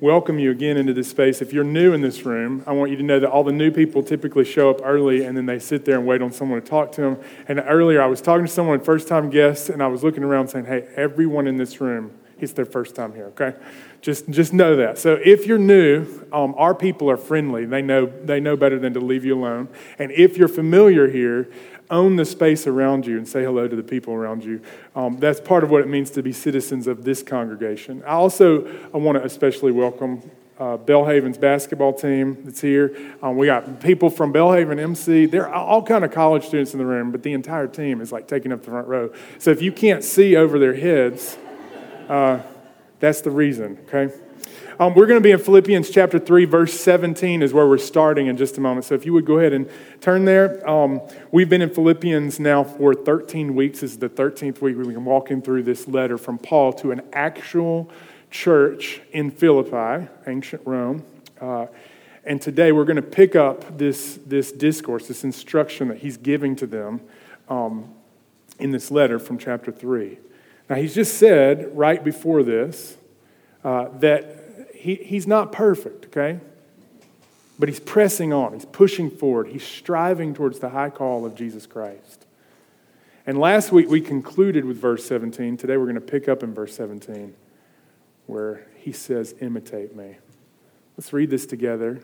welcome 0.00 0.38
you 0.38 0.50
again 0.50 0.78
into 0.78 0.94
this 0.94 1.10
space. 1.10 1.42
If 1.42 1.52
you're 1.52 1.62
new 1.62 1.92
in 1.92 2.00
this 2.00 2.24
room, 2.24 2.64
I 2.66 2.72
want 2.72 2.90
you 2.90 2.96
to 2.96 3.02
know 3.02 3.20
that 3.20 3.28
all 3.28 3.44
the 3.44 3.52
new 3.52 3.70
people 3.70 4.02
typically 4.02 4.46
show 4.46 4.70
up 4.70 4.80
early 4.82 5.24
and 5.24 5.36
then 5.36 5.44
they 5.44 5.58
sit 5.58 5.84
there 5.84 5.98
and 5.98 6.06
wait 6.06 6.22
on 6.22 6.32
someone 6.32 6.60
to 6.60 6.66
talk 6.66 6.90
to 6.92 7.02
them. 7.02 7.18
And 7.48 7.62
earlier 7.66 8.00
I 8.00 8.06
was 8.06 8.22
talking 8.22 8.46
to 8.46 8.50
someone, 8.50 8.80
first 8.80 9.08
time 9.08 9.28
guest, 9.28 9.68
and 9.68 9.82
I 9.82 9.88
was 9.88 10.02
looking 10.02 10.24
around 10.24 10.48
saying, 10.48 10.64
hey, 10.64 10.88
everyone 10.96 11.46
in 11.46 11.58
this 11.58 11.82
room, 11.82 12.12
it's 12.38 12.52
their 12.52 12.64
first 12.64 12.94
time 12.94 13.12
here, 13.12 13.26
okay? 13.26 13.54
Just, 14.00 14.30
just 14.30 14.52
know 14.52 14.76
that. 14.76 14.98
So 14.98 15.20
if 15.22 15.46
you're 15.46 15.58
new, 15.58 16.06
um, 16.32 16.54
our 16.56 16.74
people 16.74 17.10
are 17.10 17.18
friendly. 17.18 17.66
They 17.66 17.82
know, 17.82 18.06
they 18.06 18.40
know 18.40 18.56
better 18.56 18.78
than 18.78 18.94
to 18.94 19.00
leave 19.00 19.24
you 19.24 19.38
alone. 19.38 19.68
And 19.98 20.10
if 20.12 20.38
you're 20.38 20.48
familiar 20.48 21.08
here, 21.08 21.50
own 21.90 22.16
the 22.16 22.24
space 22.24 22.66
around 22.66 23.04
you 23.06 23.18
and 23.18 23.28
say 23.28 23.42
hello 23.42 23.68
to 23.68 23.76
the 23.76 23.82
people 23.82 24.14
around 24.14 24.44
you. 24.44 24.62
Um, 24.94 25.18
that's 25.18 25.40
part 25.40 25.64
of 25.64 25.70
what 25.70 25.82
it 25.82 25.88
means 25.88 26.10
to 26.12 26.22
be 26.22 26.32
citizens 26.32 26.86
of 26.86 27.04
this 27.04 27.22
congregation. 27.22 28.02
I 28.04 28.12
also 28.12 28.66
I 28.94 28.96
want 28.96 29.18
to 29.18 29.24
especially 29.24 29.72
welcome 29.72 30.22
uh, 30.58 30.76
Belhaven's 30.76 31.38
basketball 31.38 31.94
team 31.94 32.42
that's 32.44 32.60
here. 32.60 32.94
Um, 33.22 33.36
we 33.36 33.46
got 33.46 33.80
people 33.80 34.10
from 34.10 34.32
Belhaven 34.32 34.78
MC. 34.78 35.26
There 35.26 35.48
are 35.48 35.54
all 35.54 35.82
kind 35.82 36.04
of 36.04 36.12
college 36.12 36.46
students 36.46 36.72
in 36.72 36.78
the 36.78 36.86
room, 36.86 37.10
but 37.10 37.22
the 37.22 37.32
entire 37.32 37.66
team 37.66 38.00
is 38.00 38.12
like 38.12 38.28
taking 38.28 38.52
up 38.52 38.62
the 38.62 38.70
front 38.70 38.86
row. 38.86 39.12
So 39.38 39.50
if 39.50 39.62
you 39.62 39.72
can't 39.72 40.04
see 40.04 40.36
over 40.36 40.58
their 40.58 40.74
heads, 40.74 41.38
uh, 42.08 42.40
that's 43.00 43.22
the 43.22 43.30
reason, 43.30 43.78
okay? 43.88 44.14
Um, 44.78 44.94
we're 44.94 45.06
going 45.06 45.18
to 45.18 45.22
be 45.22 45.30
in 45.30 45.38
Philippians 45.38 45.90
chapter 45.90 46.18
3, 46.18 46.46
verse 46.46 46.78
17 46.80 47.42
is 47.42 47.52
where 47.52 47.66
we're 47.66 47.76
starting 47.76 48.28
in 48.28 48.36
just 48.38 48.56
a 48.56 48.62
moment. 48.62 48.86
So 48.86 48.94
if 48.94 49.04
you 49.04 49.12
would 49.12 49.26
go 49.26 49.38
ahead 49.38 49.52
and 49.52 49.68
turn 50.00 50.24
there. 50.24 50.66
Um, 50.68 51.02
we've 51.30 51.50
been 51.50 51.60
in 51.60 51.68
Philippians 51.68 52.40
now 52.40 52.64
for 52.64 52.94
13 52.94 53.54
weeks. 53.54 53.80
This 53.80 53.92
is 53.92 53.98
the 53.98 54.08
13th 54.08 54.62
week 54.62 54.78
we've 54.78 54.86
been 54.86 55.04
walking 55.04 55.42
through 55.42 55.64
this 55.64 55.86
letter 55.86 56.16
from 56.16 56.38
Paul 56.38 56.72
to 56.74 56.92
an 56.92 57.02
actual 57.12 57.90
church 58.30 59.02
in 59.12 59.30
Philippi, 59.30 60.08
ancient 60.26 60.62
Rome. 60.64 61.04
Uh, 61.40 61.66
and 62.24 62.40
today 62.40 62.72
we're 62.72 62.84
going 62.84 62.96
to 62.96 63.02
pick 63.02 63.36
up 63.36 63.76
this, 63.76 64.18
this 64.24 64.52
discourse, 64.52 65.08
this 65.08 65.24
instruction 65.24 65.88
that 65.88 65.98
he's 65.98 66.16
giving 66.16 66.56
to 66.56 66.66
them 66.66 67.00
um, 67.50 67.94
in 68.58 68.70
this 68.70 68.90
letter 68.90 69.18
from 69.18 69.36
chapter 69.36 69.70
3. 69.72 70.18
Now, 70.70 70.76
he's 70.76 70.94
just 70.94 71.18
said 71.18 71.76
right 71.76 72.02
before 72.02 72.44
this 72.44 72.96
uh, 73.64 73.88
that 73.98 74.68
he, 74.72 74.94
he's 74.94 75.26
not 75.26 75.50
perfect, 75.50 76.06
okay? 76.06 76.38
But 77.58 77.68
he's 77.68 77.80
pressing 77.80 78.32
on, 78.32 78.52
he's 78.54 78.66
pushing 78.66 79.10
forward, 79.10 79.48
he's 79.48 79.66
striving 79.66 80.32
towards 80.32 80.60
the 80.60 80.68
high 80.68 80.90
call 80.90 81.26
of 81.26 81.34
Jesus 81.34 81.66
Christ. 81.66 82.24
And 83.26 83.36
last 83.36 83.72
week 83.72 83.88
we 83.88 84.00
concluded 84.00 84.64
with 84.64 84.78
verse 84.78 85.04
17. 85.04 85.56
Today 85.56 85.76
we're 85.76 85.86
going 85.86 85.96
to 85.96 86.00
pick 86.00 86.28
up 86.28 86.44
in 86.44 86.54
verse 86.54 86.74
17 86.76 87.34
where 88.26 88.64
he 88.76 88.92
says, 88.92 89.34
Imitate 89.40 89.96
me. 89.96 90.18
Let's 90.96 91.12
read 91.12 91.30
this 91.30 91.46
together, 91.46 92.00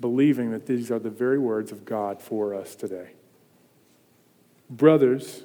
believing 0.00 0.50
that 0.50 0.66
these 0.66 0.90
are 0.90 0.98
the 0.98 1.10
very 1.10 1.38
words 1.38 1.70
of 1.70 1.84
God 1.84 2.20
for 2.20 2.54
us 2.54 2.74
today. 2.74 3.10
Brothers, 4.68 5.44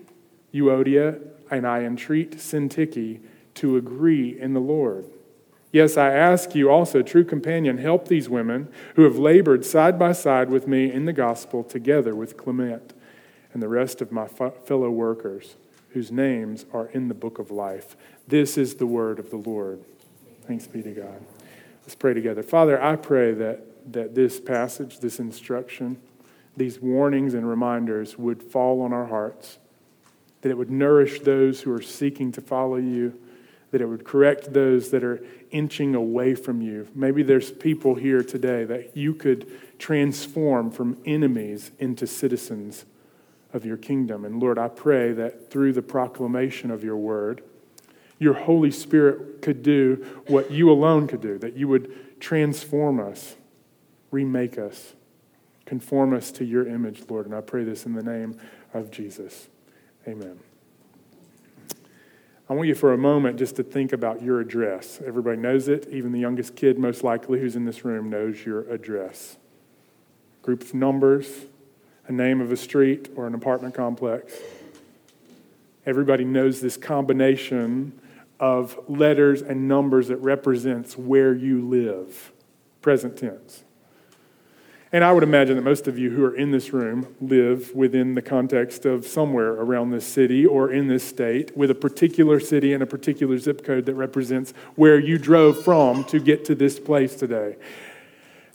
Euodia 0.53 1.19
and 1.49 1.67
I 1.67 1.81
entreat 1.81 2.37
Syntyche 2.37 3.19
to 3.55 3.77
agree 3.77 4.39
in 4.39 4.53
the 4.53 4.59
Lord. 4.59 5.05
Yes, 5.71 5.95
I 5.95 6.11
ask 6.11 6.53
you 6.53 6.69
also, 6.69 7.01
true 7.01 7.23
companion, 7.23 7.77
help 7.77 8.07
these 8.07 8.27
women 8.27 8.69
who 8.95 9.03
have 9.03 9.17
labored 9.17 9.65
side 9.65 9.97
by 9.97 10.11
side 10.11 10.49
with 10.49 10.67
me 10.67 10.91
in 10.91 11.05
the 11.05 11.13
gospel 11.13 11.63
together 11.63 12.13
with 12.13 12.35
Clement 12.35 12.93
and 13.53 13.61
the 13.61 13.69
rest 13.69 14.01
of 14.01 14.11
my 14.11 14.27
fellow 14.27 14.89
workers 14.89 15.55
whose 15.89 16.11
names 16.11 16.65
are 16.73 16.87
in 16.87 17.07
the 17.07 17.13
book 17.13 17.39
of 17.39 17.51
life. 17.51 17.95
This 18.27 18.57
is 18.57 18.75
the 18.75 18.85
word 18.85 19.19
of 19.19 19.29
the 19.29 19.37
Lord. 19.37 19.83
Thanks 20.45 20.67
be 20.67 20.81
to 20.83 20.91
God. 20.91 21.21
Let's 21.83 21.95
pray 21.95 22.13
together. 22.13 22.43
Father, 22.43 22.81
I 22.81 22.95
pray 22.95 23.33
that, 23.33 23.93
that 23.93 24.15
this 24.15 24.39
passage, 24.39 24.99
this 24.99 25.19
instruction, 25.19 26.01
these 26.55 26.79
warnings 26.79 27.33
and 27.33 27.47
reminders 27.47 28.17
would 28.17 28.43
fall 28.43 28.81
on 28.81 28.93
our 28.93 29.07
hearts, 29.07 29.57
that 30.41 30.49
it 30.49 30.57
would 30.57 30.71
nourish 30.71 31.21
those 31.21 31.61
who 31.61 31.71
are 31.71 31.81
seeking 31.81 32.31
to 32.33 32.41
follow 32.41 32.77
you 32.77 33.19
that 33.71 33.81
it 33.81 33.85
would 33.85 34.03
correct 34.03 34.53
those 34.53 34.91
that 34.91 35.03
are 35.03 35.23
inching 35.49 35.95
away 35.95 36.35
from 36.35 36.61
you. 36.61 36.87
Maybe 36.93 37.23
there's 37.23 37.51
people 37.51 37.95
here 37.95 38.21
today 38.21 38.65
that 38.65 38.95
you 38.95 39.13
could 39.13 39.49
transform 39.79 40.71
from 40.71 40.97
enemies 41.05 41.71
into 41.79 42.05
citizens 42.05 42.85
of 43.53 43.65
your 43.65 43.77
kingdom. 43.77 44.23
And 44.25 44.41
Lord, 44.41 44.59
I 44.59 44.67
pray 44.67 45.13
that 45.13 45.49
through 45.49 45.73
the 45.73 45.81
proclamation 45.81 46.69
of 46.69 46.83
your 46.83 46.97
word, 46.97 47.43
your 48.19 48.33
Holy 48.33 48.71
Spirit 48.71 49.41
could 49.41 49.63
do 49.63 50.05
what 50.27 50.51
you 50.51 50.69
alone 50.69 51.07
could 51.07 51.21
do, 51.21 51.37
that 51.39 51.55
you 51.55 51.67
would 51.67 52.19
transform 52.19 52.99
us, 52.99 53.35
remake 54.11 54.57
us, 54.57 54.93
conform 55.65 56.13
us 56.13 56.31
to 56.33 56.45
your 56.45 56.67
image, 56.67 57.03
Lord. 57.09 57.25
And 57.25 57.33
I 57.33 57.41
pray 57.41 57.63
this 57.63 57.85
in 57.85 57.93
the 57.93 58.03
name 58.03 58.37
of 58.73 58.91
Jesus. 58.91 59.47
Amen. 60.07 60.39
I 62.49 62.53
want 62.53 62.67
you 62.67 62.75
for 62.75 62.91
a 62.91 62.97
moment 62.97 63.37
just 63.37 63.55
to 63.55 63.63
think 63.63 63.93
about 63.93 64.21
your 64.21 64.41
address. 64.41 64.99
Everybody 65.05 65.37
knows 65.37 65.67
it. 65.67 65.87
Even 65.89 66.11
the 66.11 66.19
youngest 66.19 66.55
kid, 66.55 66.77
most 66.77 67.03
likely, 67.03 67.39
who's 67.39 67.55
in 67.55 67.63
this 67.63 67.85
room, 67.85 68.09
knows 68.09 68.45
your 68.45 68.69
address. 68.69 69.37
Group 70.41 70.63
of 70.63 70.73
numbers, 70.73 71.45
a 72.07 72.11
name 72.11 72.41
of 72.41 72.51
a 72.51 72.57
street 72.57 73.09
or 73.15 73.25
an 73.25 73.35
apartment 73.35 73.73
complex. 73.73 74.37
Everybody 75.85 76.25
knows 76.25 76.59
this 76.61 76.75
combination 76.75 77.97
of 78.39 78.77
letters 78.89 79.41
and 79.41 79.67
numbers 79.67 80.09
that 80.09 80.17
represents 80.17 80.97
where 80.97 81.33
you 81.33 81.65
live, 81.65 82.31
present 82.81 83.17
tense. 83.17 83.63
And 84.93 85.05
I 85.05 85.13
would 85.13 85.23
imagine 85.23 85.55
that 85.55 85.61
most 85.61 85.87
of 85.87 85.97
you 85.97 86.09
who 86.09 86.25
are 86.25 86.35
in 86.35 86.51
this 86.51 86.73
room 86.73 87.15
live 87.21 87.73
within 87.73 88.13
the 88.13 88.21
context 88.21 88.85
of 88.85 89.07
somewhere 89.07 89.53
around 89.53 89.91
this 89.91 90.05
city 90.05 90.45
or 90.45 90.69
in 90.69 90.89
this 90.89 91.07
state 91.07 91.55
with 91.55 91.71
a 91.71 91.75
particular 91.75 92.41
city 92.41 92.73
and 92.73 92.83
a 92.83 92.85
particular 92.85 93.37
zip 93.37 93.63
code 93.63 93.85
that 93.85 93.95
represents 93.95 94.53
where 94.75 94.99
you 94.99 95.17
drove 95.17 95.63
from 95.63 96.03
to 96.05 96.19
get 96.19 96.43
to 96.45 96.55
this 96.55 96.77
place 96.77 97.15
today. 97.15 97.55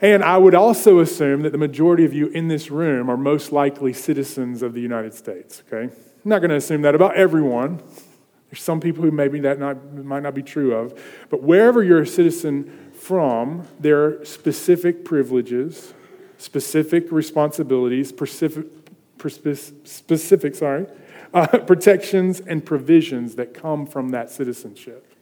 And 0.02 0.22
I 0.22 0.36
would 0.36 0.54
also 0.54 0.98
assume 0.98 1.40
that 1.40 1.52
the 1.52 1.58
majority 1.58 2.04
of 2.04 2.12
you 2.12 2.26
in 2.26 2.48
this 2.48 2.70
room 2.70 3.10
are 3.10 3.16
most 3.16 3.50
likely 3.50 3.94
citizens 3.94 4.60
of 4.60 4.74
the 4.74 4.80
United 4.80 5.14
States, 5.14 5.62
okay? 5.66 5.84
I'm 5.84 6.28
not 6.28 6.40
going 6.40 6.50
to 6.50 6.56
assume 6.56 6.82
that 6.82 6.94
about 6.94 7.16
everyone. 7.16 7.82
There's 8.50 8.62
some 8.62 8.78
people 8.78 9.02
who 9.02 9.10
maybe 9.10 9.40
that 9.40 9.58
not, 9.58 9.94
might 9.94 10.22
not 10.22 10.34
be 10.34 10.42
true 10.42 10.74
of. 10.74 11.00
But 11.30 11.42
wherever 11.42 11.82
you're 11.82 12.02
a 12.02 12.06
citizen 12.06 12.92
from, 12.92 13.66
there 13.80 14.04
are 14.04 14.24
specific 14.26 15.02
privileges 15.02 15.94
specific 16.38 17.10
responsibilities, 17.10 18.08
specific, 18.08 18.66
specific 19.84 20.54
sorry, 20.54 20.86
uh, 21.34 21.46
protections 21.46 22.40
and 22.40 22.64
provisions 22.64 23.36
that 23.36 23.54
come 23.54 23.86
from 23.86 24.10
that 24.10 24.30
citizenship. 24.30 25.12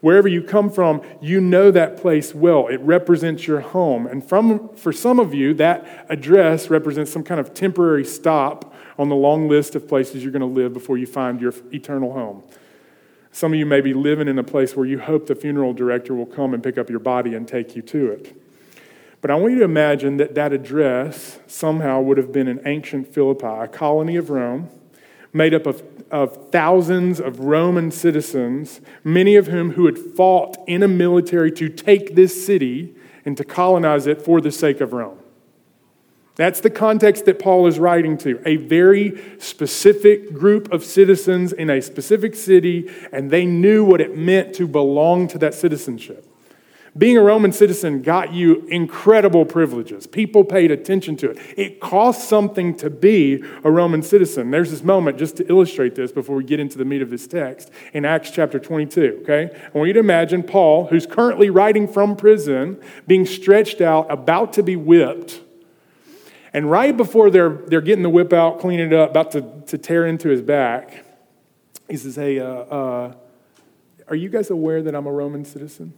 Wherever 0.00 0.28
you 0.28 0.42
come 0.42 0.70
from, 0.70 1.02
you 1.20 1.40
know 1.40 1.72
that 1.72 1.96
place 1.96 2.32
well. 2.32 2.68
It 2.68 2.80
represents 2.82 3.46
your 3.48 3.60
home. 3.60 4.06
And 4.06 4.26
from, 4.26 4.68
for 4.76 4.92
some 4.92 5.18
of 5.18 5.34
you, 5.34 5.54
that 5.54 6.06
address 6.08 6.70
represents 6.70 7.10
some 7.10 7.24
kind 7.24 7.40
of 7.40 7.52
temporary 7.52 8.04
stop 8.04 8.72
on 8.96 9.08
the 9.08 9.16
long 9.16 9.48
list 9.48 9.74
of 9.74 9.88
places 9.88 10.22
you're 10.22 10.32
going 10.32 10.40
to 10.40 10.46
live 10.46 10.72
before 10.72 10.98
you 10.98 11.06
find 11.06 11.40
your 11.40 11.52
eternal 11.72 12.12
home. 12.12 12.44
Some 13.32 13.52
of 13.52 13.58
you 13.58 13.66
may 13.66 13.80
be 13.80 13.92
living 13.92 14.28
in 14.28 14.38
a 14.38 14.44
place 14.44 14.76
where 14.76 14.86
you 14.86 15.00
hope 15.00 15.26
the 15.26 15.34
funeral 15.34 15.72
director 15.72 16.14
will 16.14 16.26
come 16.26 16.54
and 16.54 16.62
pick 16.62 16.78
up 16.78 16.88
your 16.88 17.00
body 17.00 17.34
and 17.34 17.46
take 17.46 17.74
you 17.74 17.82
to 17.82 18.12
it. 18.12 18.36
But 19.20 19.30
I 19.30 19.34
want 19.34 19.54
you 19.54 19.58
to 19.60 19.64
imagine 19.64 20.16
that 20.18 20.34
that 20.36 20.52
address 20.52 21.38
somehow 21.46 22.00
would 22.02 22.18
have 22.18 22.32
been 22.32 22.46
in 22.46 22.60
ancient 22.66 23.12
Philippi, 23.12 23.46
a 23.46 23.66
colony 23.66 24.16
of 24.16 24.30
Rome, 24.30 24.70
made 25.32 25.54
up 25.54 25.66
of, 25.66 25.82
of 26.10 26.50
thousands 26.50 27.20
of 27.20 27.40
Roman 27.40 27.90
citizens, 27.90 28.80
many 29.02 29.36
of 29.36 29.48
whom 29.48 29.72
who 29.72 29.86
had 29.86 29.98
fought 29.98 30.56
in 30.66 30.82
a 30.82 30.88
military 30.88 31.50
to 31.52 31.68
take 31.68 32.14
this 32.14 32.46
city 32.46 32.94
and 33.24 33.36
to 33.36 33.44
colonize 33.44 34.06
it 34.06 34.22
for 34.22 34.40
the 34.40 34.52
sake 34.52 34.80
of 34.80 34.92
Rome. 34.92 35.18
That's 36.36 36.60
the 36.60 36.70
context 36.70 37.24
that 37.24 37.40
Paul 37.40 37.66
is 37.66 37.80
writing 37.80 38.16
to 38.18 38.40
a 38.46 38.54
very 38.56 39.20
specific 39.38 40.32
group 40.32 40.72
of 40.72 40.84
citizens 40.84 41.52
in 41.52 41.68
a 41.68 41.82
specific 41.82 42.36
city, 42.36 42.88
and 43.10 43.28
they 43.28 43.44
knew 43.44 43.84
what 43.84 44.00
it 44.00 44.16
meant 44.16 44.54
to 44.54 44.68
belong 44.68 45.26
to 45.28 45.38
that 45.38 45.52
citizenship. 45.52 46.27
Being 46.98 47.16
a 47.16 47.22
Roman 47.22 47.52
citizen 47.52 48.02
got 48.02 48.32
you 48.32 48.66
incredible 48.66 49.44
privileges. 49.44 50.06
People 50.06 50.44
paid 50.44 50.72
attention 50.72 51.16
to 51.18 51.30
it. 51.30 51.38
It 51.56 51.80
cost 51.80 52.28
something 52.28 52.76
to 52.78 52.90
be 52.90 53.44
a 53.62 53.70
Roman 53.70 54.02
citizen. 54.02 54.50
There's 54.50 54.72
this 54.72 54.82
moment, 54.82 55.16
just 55.16 55.36
to 55.36 55.48
illustrate 55.48 55.94
this 55.94 56.10
before 56.10 56.34
we 56.34 56.44
get 56.44 56.58
into 56.58 56.76
the 56.76 56.84
meat 56.84 57.00
of 57.00 57.10
this 57.10 57.28
text, 57.28 57.70
in 57.92 58.04
Acts 58.04 58.32
chapter 58.32 58.58
22, 58.58 59.20
okay? 59.22 59.56
I 59.64 59.78
want 59.78 59.86
you 59.86 59.92
to 59.94 60.00
imagine 60.00 60.42
Paul, 60.42 60.88
who's 60.88 61.06
currently 61.06 61.50
writing 61.50 61.86
from 61.86 62.16
prison, 62.16 62.82
being 63.06 63.24
stretched 63.24 63.80
out, 63.80 64.10
about 64.10 64.52
to 64.54 64.62
be 64.64 64.74
whipped 64.74 65.42
and 66.52 66.70
right 66.70 66.96
before 66.96 67.30
they're, 67.30 67.50
they're 67.50 67.80
getting 67.80 68.02
the 68.02 68.10
whip 68.10 68.32
out, 68.32 68.58
cleaning 68.58 68.88
it 68.88 68.92
up, 68.92 69.10
about 69.10 69.32
to, 69.32 69.42
to 69.66 69.78
tear 69.78 70.06
into 70.06 70.28
his 70.28 70.42
back, 70.42 71.04
he 71.88 71.96
says, 71.96 72.16
Hey, 72.16 72.40
uh, 72.40 72.46
uh, 72.46 73.14
are 74.08 74.16
you 74.16 74.28
guys 74.28 74.50
aware 74.50 74.82
that 74.82 74.94
I'm 74.94 75.06
a 75.06 75.12
Roman 75.12 75.44
citizen? 75.44 75.92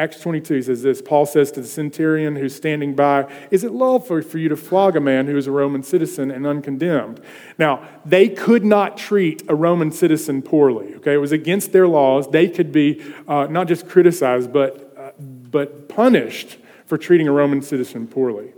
Acts 0.00 0.18
22 0.20 0.62
says 0.62 0.82
this 0.82 1.02
Paul 1.02 1.26
says 1.26 1.52
to 1.52 1.60
the 1.60 1.66
centurion 1.66 2.34
who's 2.34 2.56
standing 2.56 2.94
by, 2.94 3.30
Is 3.50 3.64
it 3.64 3.72
lawful 3.72 4.22
for 4.22 4.38
you 4.38 4.48
to 4.48 4.56
flog 4.56 4.96
a 4.96 5.00
man 5.00 5.26
who 5.26 5.36
is 5.36 5.46
a 5.46 5.50
Roman 5.50 5.82
citizen 5.82 6.30
and 6.30 6.46
uncondemned? 6.46 7.20
Now, 7.58 7.86
they 8.06 8.30
could 8.30 8.64
not 8.64 8.96
treat 8.96 9.42
a 9.46 9.54
Roman 9.54 9.92
citizen 9.92 10.40
poorly, 10.40 10.94
okay? 10.94 11.12
It 11.12 11.18
was 11.18 11.32
against 11.32 11.72
their 11.72 11.86
laws. 11.86 12.30
They 12.30 12.48
could 12.48 12.72
be 12.72 13.02
uh, 13.28 13.48
not 13.50 13.68
just 13.68 13.90
criticized, 13.90 14.54
but, 14.54 14.94
uh, 14.96 15.10
but 15.20 15.90
punished 15.90 16.56
for 16.86 16.96
treating 16.96 17.28
a 17.28 17.32
Roman 17.32 17.60
citizen 17.60 18.06
poorly 18.06 18.54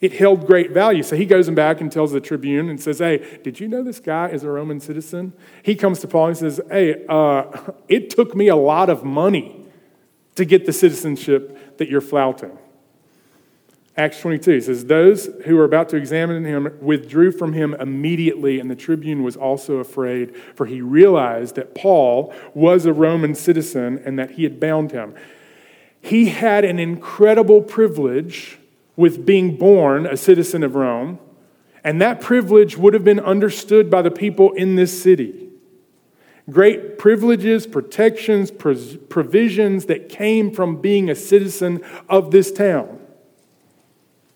it 0.00 0.14
held 0.14 0.48
great 0.48 0.72
value. 0.72 1.04
So 1.04 1.14
he 1.14 1.24
goes 1.24 1.48
back 1.50 1.80
and 1.80 1.92
tells 1.92 2.10
the 2.10 2.20
tribune 2.20 2.68
and 2.68 2.80
says, 2.80 2.98
Hey, 2.98 3.38
did 3.44 3.60
you 3.60 3.68
know 3.68 3.84
this 3.84 4.00
guy 4.00 4.30
is 4.30 4.42
a 4.42 4.50
Roman 4.50 4.80
citizen? 4.80 5.32
He 5.62 5.76
comes 5.76 6.00
to 6.00 6.08
Paul 6.08 6.26
and 6.26 6.36
says, 6.36 6.60
Hey, 6.68 7.06
uh, 7.08 7.44
it 7.88 8.10
took 8.10 8.34
me 8.34 8.48
a 8.48 8.56
lot 8.56 8.90
of 8.90 9.04
money 9.04 9.61
to 10.36 10.44
get 10.44 10.66
the 10.66 10.72
citizenship 10.72 11.78
that 11.78 11.88
you're 11.88 12.00
flouting. 12.00 12.56
Acts 13.96 14.20
22 14.20 14.62
says, 14.62 14.86
Those 14.86 15.26
who 15.44 15.56
were 15.56 15.64
about 15.64 15.90
to 15.90 15.96
examine 15.96 16.44
him 16.44 16.78
withdrew 16.80 17.30
from 17.30 17.52
him 17.52 17.74
immediately, 17.74 18.58
and 18.58 18.70
the 18.70 18.76
tribune 18.76 19.22
was 19.22 19.36
also 19.36 19.76
afraid, 19.76 20.34
for 20.54 20.64
he 20.64 20.80
realized 20.80 21.56
that 21.56 21.74
Paul 21.74 22.32
was 22.54 22.86
a 22.86 22.92
Roman 22.92 23.34
citizen 23.34 24.02
and 24.04 24.18
that 24.18 24.32
he 24.32 24.44
had 24.44 24.58
bound 24.58 24.92
him. 24.92 25.14
He 26.00 26.30
had 26.30 26.64
an 26.64 26.78
incredible 26.78 27.60
privilege 27.60 28.58
with 28.96 29.26
being 29.26 29.56
born 29.56 30.06
a 30.06 30.16
citizen 30.16 30.62
of 30.62 30.74
Rome, 30.74 31.18
and 31.84 32.00
that 32.00 32.20
privilege 32.20 32.78
would 32.78 32.94
have 32.94 33.04
been 33.04 33.20
understood 33.20 33.90
by 33.90 34.00
the 34.00 34.10
people 34.10 34.52
in 34.52 34.76
this 34.76 35.02
city. 35.02 35.51
Great 36.50 36.98
privileges, 36.98 37.66
protections, 37.66 38.50
provisions 38.50 39.86
that 39.86 40.08
came 40.08 40.50
from 40.50 40.80
being 40.80 41.08
a 41.08 41.14
citizen 41.14 41.80
of 42.08 42.30
this 42.30 42.50
town. 42.50 42.98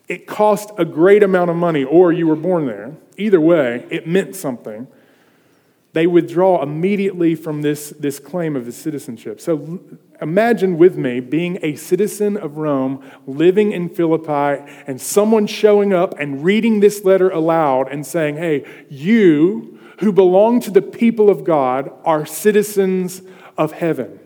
It 0.09 0.27
cost 0.27 0.71
a 0.79 0.85
great 0.85 1.23
amount 1.23 1.51
of 1.51 1.57
money, 1.57 1.83
or 1.83 2.13
you 2.13 2.29
were 2.29 2.37
born 2.37 2.67
there. 2.67 2.95
Either 3.17 3.41
way, 3.41 3.87
it 3.91 4.07
meant 4.07 4.37
something. 4.37 4.87
They 5.95 6.07
withdraw 6.07 6.63
immediately 6.63 7.35
from 7.35 7.63
this, 7.63 7.91
this 7.99 8.21
claim 8.21 8.55
of 8.55 8.67
the 8.67 8.73
citizenship. 8.73 9.41
So 9.41 9.81
Imagine 10.23 10.79
with 10.79 10.97
me 10.97 11.21
being 11.21 11.59
a 11.63 11.77
citizen 11.77 12.37
of 12.37 12.57
Rome, 12.57 13.05
living 13.27 13.73
in 13.73 13.89
Philippi, 13.89 14.65
and 14.87 15.01
someone 15.01 15.47
showing 15.47 15.93
up 15.93 16.19
and 16.19 16.43
reading 16.43 16.81
this 16.81 17.05
letter 17.05 17.29
aloud 17.31 17.89
and 17.91 18.07
saying, 18.07 18.37
Hey, 18.37 18.65
you 18.89 19.76
who 19.99 20.13
belong 20.13 20.61
to 20.61 20.71
the 20.71 20.83
people 20.83 21.31
of 21.31 21.45
God 21.45 21.91
are 22.05 22.27
citizens 22.27 23.23
of 23.57 23.73
heaven. 23.73 24.21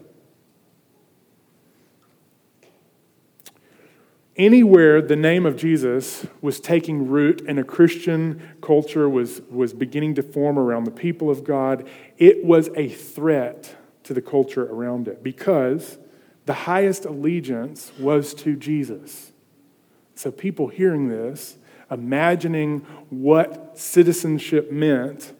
Anywhere 4.36 5.02
the 5.02 5.16
name 5.16 5.44
of 5.44 5.56
Jesus 5.56 6.26
was 6.40 6.60
taking 6.60 7.08
root 7.08 7.42
and 7.46 7.58
a 7.58 7.64
Christian 7.64 8.40
culture 8.62 9.08
was, 9.08 9.42
was 9.50 9.74
beginning 9.74 10.14
to 10.14 10.22
form 10.22 10.58
around 10.58 10.84
the 10.84 10.90
people 10.90 11.28
of 11.28 11.44
God, 11.44 11.86
it 12.16 12.42
was 12.44 12.70
a 12.74 12.88
threat 12.88 13.76
to 14.04 14.14
the 14.14 14.22
culture 14.22 14.64
around 14.64 15.08
it 15.08 15.22
because 15.22 15.98
the 16.46 16.54
highest 16.54 17.04
allegiance 17.04 17.92
was 17.98 18.32
to 18.34 18.56
Jesus. 18.56 19.32
So, 20.14 20.30
people 20.30 20.68
hearing 20.68 21.08
this, 21.08 21.56
imagining 21.90 22.80
what 23.10 23.78
citizenship 23.78 24.72
meant, 24.72 25.32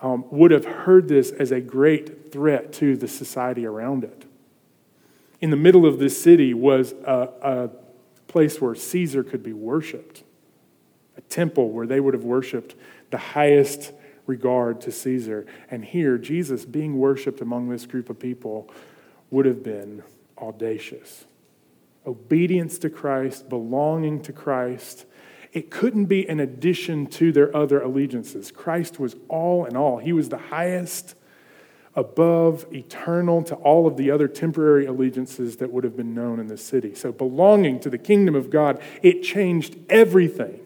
um, 0.00 0.24
would 0.30 0.50
have 0.50 0.64
heard 0.64 1.08
this 1.08 1.30
as 1.30 1.50
a 1.50 1.60
great 1.60 2.32
threat 2.32 2.72
to 2.74 2.96
the 2.96 3.08
society 3.08 3.66
around 3.66 4.04
it. 4.04 4.24
In 5.40 5.50
the 5.50 5.56
middle 5.56 5.86
of 5.86 5.98
this 5.98 6.20
city 6.20 6.54
was 6.54 6.92
a, 7.04 7.28
a 7.42 7.70
place 8.26 8.60
where 8.60 8.74
Caesar 8.74 9.22
could 9.22 9.42
be 9.42 9.52
worshiped, 9.52 10.22
a 11.16 11.20
temple 11.22 11.70
where 11.70 11.86
they 11.86 12.00
would 12.00 12.14
have 12.14 12.24
worshiped 12.24 12.74
the 13.10 13.18
highest 13.18 13.92
regard 14.26 14.80
to 14.82 14.92
Caesar. 14.92 15.46
And 15.70 15.84
here, 15.84 16.18
Jesus 16.18 16.64
being 16.64 16.98
worshiped 16.98 17.40
among 17.40 17.68
this 17.68 17.86
group 17.86 18.10
of 18.10 18.18
people 18.18 18.70
would 19.30 19.46
have 19.46 19.62
been 19.62 20.02
audacious. 20.36 21.24
Obedience 22.06 22.78
to 22.78 22.90
Christ, 22.90 23.48
belonging 23.48 24.22
to 24.22 24.32
Christ, 24.32 25.06
it 25.52 25.70
couldn't 25.70 26.06
be 26.06 26.28
an 26.28 26.40
addition 26.40 27.06
to 27.06 27.32
their 27.32 27.54
other 27.56 27.80
allegiances. 27.80 28.50
Christ 28.50 29.00
was 29.00 29.16
all 29.28 29.64
in 29.64 29.76
all, 29.76 29.98
He 29.98 30.12
was 30.12 30.28
the 30.28 30.38
highest, 30.38 31.14
above, 31.94 32.66
eternal 32.72 33.42
to 33.42 33.54
all 33.56 33.86
of 33.86 33.96
the 33.96 34.10
other 34.10 34.28
temporary 34.28 34.86
allegiances 34.86 35.56
that 35.56 35.72
would 35.72 35.84
have 35.84 35.96
been 35.96 36.14
known 36.14 36.38
in 36.38 36.46
the 36.46 36.56
city. 36.56 36.94
So, 36.94 37.10
belonging 37.12 37.80
to 37.80 37.90
the 37.90 37.98
kingdom 37.98 38.34
of 38.34 38.50
God, 38.50 38.80
it 39.02 39.22
changed 39.22 39.76
everything. 39.88 40.60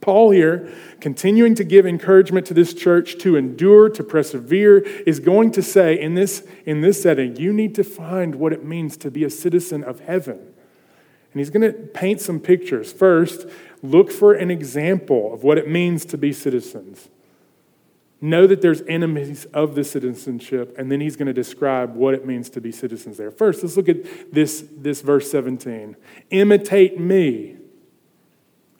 Paul 0.00 0.30
here, 0.30 0.72
continuing 1.00 1.54
to 1.56 1.64
give 1.64 1.84
encouragement 1.84 2.46
to 2.46 2.54
this 2.54 2.72
church 2.72 3.18
to 3.18 3.36
endure, 3.36 3.88
to 3.90 4.04
persevere, 4.04 4.78
is 4.78 5.20
going 5.20 5.50
to 5.52 5.62
say 5.62 5.98
in 5.98 6.14
this, 6.14 6.46
in 6.64 6.80
this 6.80 7.02
setting, 7.02 7.36
you 7.36 7.52
need 7.52 7.74
to 7.74 7.84
find 7.84 8.36
what 8.36 8.52
it 8.52 8.64
means 8.64 8.96
to 8.98 9.10
be 9.10 9.24
a 9.24 9.30
citizen 9.30 9.84
of 9.84 10.00
heaven. 10.00 10.49
And 11.32 11.40
he's 11.40 11.50
going 11.50 11.62
to 11.62 11.72
paint 11.72 12.20
some 12.20 12.40
pictures. 12.40 12.92
First, 12.92 13.46
look 13.82 14.10
for 14.10 14.32
an 14.32 14.50
example 14.50 15.32
of 15.32 15.42
what 15.44 15.58
it 15.58 15.68
means 15.68 16.04
to 16.06 16.18
be 16.18 16.32
citizens. 16.32 17.08
Know 18.20 18.46
that 18.46 18.60
there's 18.60 18.82
enemies 18.82 19.46
of 19.46 19.74
the 19.74 19.84
citizenship, 19.84 20.74
and 20.76 20.92
then 20.92 21.00
he's 21.00 21.16
going 21.16 21.26
to 21.26 21.32
describe 21.32 21.94
what 21.94 22.14
it 22.14 22.26
means 22.26 22.50
to 22.50 22.60
be 22.60 22.70
citizens 22.72 23.16
there. 23.16 23.30
First, 23.30 23.62
let's 23.62 23.76
look 23.76 23.88
at 23.88 24.32
this, 24.32 24.64
this 24.76 25.00
verse 25.00 25.30
17. 25.30 25.96
Imitate 26.30 27.00
me 27.00 27.56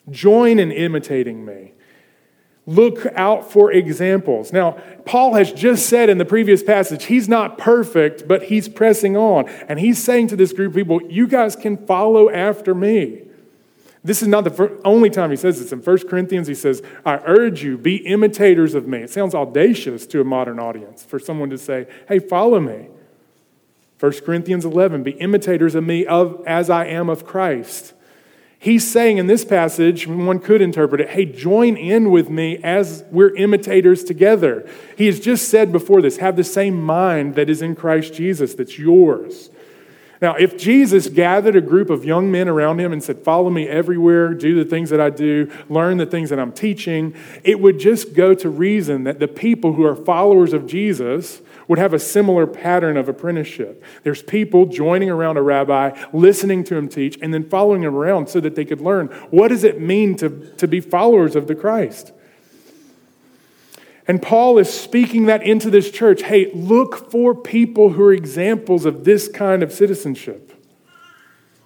Join 0.09 0.59
in 0.59 0.71
imitating 0.71 1.45
me. 1.45 1.73
Look 2.67 3.07
out 3.15 3.51
for 3.51 3.71
examples. 3.71 4.53
Now, 4.53 4.73
Paul 5.05 5.33
has 5.33 5.51
just 5.51 5.87
said 5.87 6.09
in 6.09 6.19
the 6.19 6.25
previous 6.25 6.61
passage, 6.61 7.05
he's 7.05 7.27
not 7.27 7.57
perfect, 7.57 8.27
but 8.27 8.43
he's 8.43 8.69
pressing 8.69 9.17
on. 9.17 9.49
And 9.67 9.79
he's 9.79 10.01
saying 10.01 10.27
to 10.27 10.35
this 10.35 10.53
group 10.53 10.71
of 10.71 10.75
people, 10.75 11.01
you 11.09 11.27
guys 11.27 11.55
can 11.55 11.77
follow 11.85 12.29
after 12.29 12.75
me. 12.75 13.23
This 14.03 14.21
is 14.21 14.27
not 14.27 14.43
the 14.43 14.79
only 14.83 15.09
time 15.09 15.29
he 15.29 15.35
says 15.35 15.59
this. 15.59 15.71
In 15.71 15.79
1 15.79 16.07
Corinthians, 16.07 16.47
he 16.47 16.55
says, 16.55 16.81
I 17.05 17.17
urge 17.25 17.63
you, 17.63 17.77
be 17.77 17.97
imitators 17.97 18.73
of 18.73 18.87
me. 18.87 18.99
It 18.99 19.09
sounds 19.09 19.35
audacious 19.35 20.07
to 20.07 20.21
a 20.21 20.23
modern 20.23 20.59
audience 20.59 21.03
for 21.03 21.19
someone 21.19 21.49
to 21.51 21.57
say, 21.57 21.87
hey, 22.07 22.19
follow 22.19 22.59
me. 22.59 22.87
1 23.99 24.11
Corinthians 24.25 24.65
11, 24.65 25.03
be 25.03 25.11
imitators 25.11 25.75
of 25.75 25.83
me 25.83 26.05
of, 26.07 26.43
as 26.47 26.69
I 26.71 26.85
am 26.85 27.09
of 27.09 27.25
Christ. 27.25 27.93
He's 28.63 28.87
saying 28.87 29.17
in 29.17 29.25
this 29.25 29.43
passage, 29.43 30.05
one 30.05 30.37
could 30.37 30.61
interpret 30.61 31.01
it, 31.01 31.09
hey, 31.09 31.25
join 31.25 31.75
in 31.75 32.11
with 32.11 32.29
me 32.29 32.59
as 32.63 33.03
we're 33.09 33.35
imitators 33.35 34.03
together. 34.03 34.69
He 34.95 35.07
has 35.07 35.19
just 35.19 35.49
said 35.49 35.71
before 35.71 35.99
this, 35.99 36.17
have 36.17 36.35
the 36.35 36.43
same 36.43 36.79
mind 36.79 37.33
that 37.33 37.49
is 37.49 37.63
in 37.63 37.73
Christ 37.73 38.13
Jesus, 38.13 38.53
that's 38.53 38.77
yours. 38.77 39.49
Now, 40.21 40.35
if 40.35 40.55
Jesus 40.55 41.07
gathered 41.09 41.55
a 41.55 41.61
group 41.61 41.89
of 41.89 42.05
young 42.05 42.31
men 42.31 42.47
around 42.47 42.79
him 42.79 42.93
and 42.93 43.03
said, 43.03 43.23
Follow 43.23 43.49
me 43.49 43.67
everywhere, 43.67 44.35
do 44.35 44.53
the 44.53 44.69
things 44.69 44.91
that 44.91 45.01
I 45.01 45.09
do, 45.09 45.51
learn 45.67 45.97
the 45.97 46.05
things 46.05 46.29
that 46.29 46.39
I'm 46.39 46.51
teaching, 46.51 47.15
it 47.43 47.59
would 47.59 47.79
just 47.79 48.13
go 48.13 48.35
to 48.35 48.47
reason 48.47 49.03
that 49.05 49.19
the 49.19 49.27
people 49.27 49.73
who 49.73 49.83
are 49.83 49.95
followers 49.95 50.53
of 50.53 50.67
Jesus 50.67 51.41
would 51.67 51.79
have 51.79 51.93
a 51.93 51.99
similar 51.99 52.45
pattern 52.45 52.97
of 52.97 53.09
apprenticeship. 53.09 53.83
There's 54.03 54.21
people 54.21 54.67
joining 54.67 55.09
around 55.09 55.37
a 55.37 55.41
rabbi, 55.41 55.99
listening 56.13 56.65
to 56.65 56.75
him 56.75 56.87
teach, 56.87 57.17
and 57.19 57.33
then 57.33 57.49
following 57.49 57.81
him 57.81 57.95
around 57.95 58.27
so 58.27 58.39
that 58.41 58.55
they 58.55 58.65
could 58.65 58.81
learn 58.81 59.07
what 59.31 59.47
does 59.47 59.63
it 59.63 59.81
mean 59.81 60.15
to, 60.17 60.53
to 60.57 60.67
be 60.67 60.81
followers 60.81 61.35
of 61.35 61.47
the 61.47 61.55
Christ. 61.55 62.11
And 64.11 64.21
Paul 64.21 64.57
is 64.57 64.69
speaking 64.69 65.27
that 65.27 65.41
into 65.41 65.69
this 65.69 65.89
church. 65.89 66.23
Hey, 66.23 66.51
look 66.53 67.09
for 67.09 67.33
people 67.33 67.91
who 67.91 68.03
are 68.03 68.11
examples 68.11 68.83
of 68.83 69.05
this 69.05 69.29
kind 69.29 69.63
of 69.63 69.71
citizenship. 69.71 70.51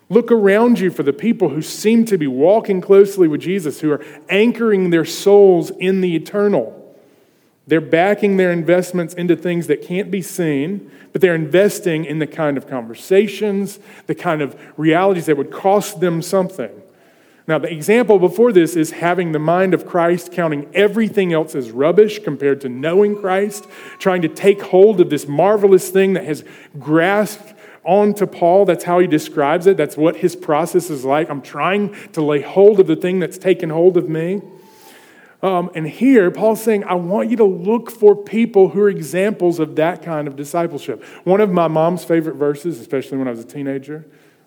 Look 0.09 0.31
around 0.31 0.77
you 0.77 0.91
for 0.91 1.01
the 1.01 1.11
people 1.11 1.49
who 1.49 1.63
seem 1.63 2.05
to 2.05 2.19
be 2.19 2.27
walking 2.27 2.81
closely 2.81 3.27
with 3.27 3.41
Jesus, 3.41 3.81
who 3.81 3.91
are 3.91 4.05
anchoring 4.29 4.91
their 4.91 5.05
souls 5.05 5.71
in 5.79 6.01
the 6.01 6.15
eternal. 6.15 6.95
They're 7.65 7.81
backing 7.81 8.37
their 8.37 8.51
investments 8.51 9.15
into 9.15 9.35
things 9.35 9.65
that 9.65 9.81
can't 9.81 10.11
be 10.11 10.21
seen, 10.21 10.91
but 11.13 11.21
they're 11.21 11.33
investing 11.33 12.05
in 12.05 12.19
the 12.19 12.27
kind 12.27 12.57
of 12.57 12.67
conversations, 12.67 13.79
the 14.05 14.13
kind 14.13 14.43
of 14.43 14.55
realities 14.77 15.25
that 15.25 15.37
would 15.37 15.49
cost 15.49 15.99
them 15.99 16.21
something. 16.21 16.83
Now, 17.47 17.59
the 17.59 17.71
example 17.71 18.17
before 18.17 18.51
this 18.51 18.75
is 18.75 18.91
having 18.91 19.31
the 19.31 19.39
mind 19.39 19.75
of 19.75 19.85
Christ, 19.85 20.31
counting 20.31 20.67
everything 20.73 21.31
else 21.31 21.53
as 21.53 21.69
rubbish 21.69 22.19
compared 22.19 22.61
to 22.61 22.69
knowing 22.69 23.15
Christ, 23.15 23.67
trying 23.99 24.23
to 24.23 24.27
take 24.27 24.61
hold 24.63 24.99
of 24.99 25.11
this 25.11 25.27
marvelous 25.27 25.89
thing 25.89 26.13
that 26.13 26.25
has 26.25 26.43
grasped 26.79 27.53
onto 27.83 28.25
Paul. 28.25 28.65
That's 28.65 28.83
how 28.83 28.97
he 28.97 29.05
describes 29.05 29.67
it. 29.67 29.77
That's 29.77 29.95
what 29.95 30.17
his 30.17 30.35
process 30.35 30.89
is 30.89 31.05
like. 31.05 31.29
I'm 31.29 31.43
trying 31.43 31.95
to 32.13 32.21
lay 32.23 32.41
hold 32.41 32.79
of 32.79 32.87
the 32.87 32.95
thing 32.95 33.19
that's 33.19 33.37
taken 33.37 33.69
hold 33.69 33.95
of 33.95 34.09
me. 34.09 34.41
Um, 35.43 35.69
and 35.75 35.87
here, 35.87 36.31
Paul's 36.31 36.63
saying, 36.63 36.85
I 36.85 36.95
want 36.95 37.29
you 37.29 37.37
to 37.37 37.43
look 37.45 37.91
for 37.91 38.15
people 38.15 38.69
who 38.69 38.81
are 38.81 38.89
examples 38.89 39.59
of 39.59 39.75
that 39.75 40.01
kind 40.01 40.27
of 40.27 40.35
discipleship. 40.35 41.03
One 41.23 41.39
of 41.39 41.51
my 41.51 41.67
mom's 41.67 42.03
favorite 42.03 42.37
verses, 42.37 42.79
especially 42.79 43.19
when 43.19 43.27
I 43.27 43.31
was 43.31 43.41
a 43.41 43.47
teenager, 43.47 44.05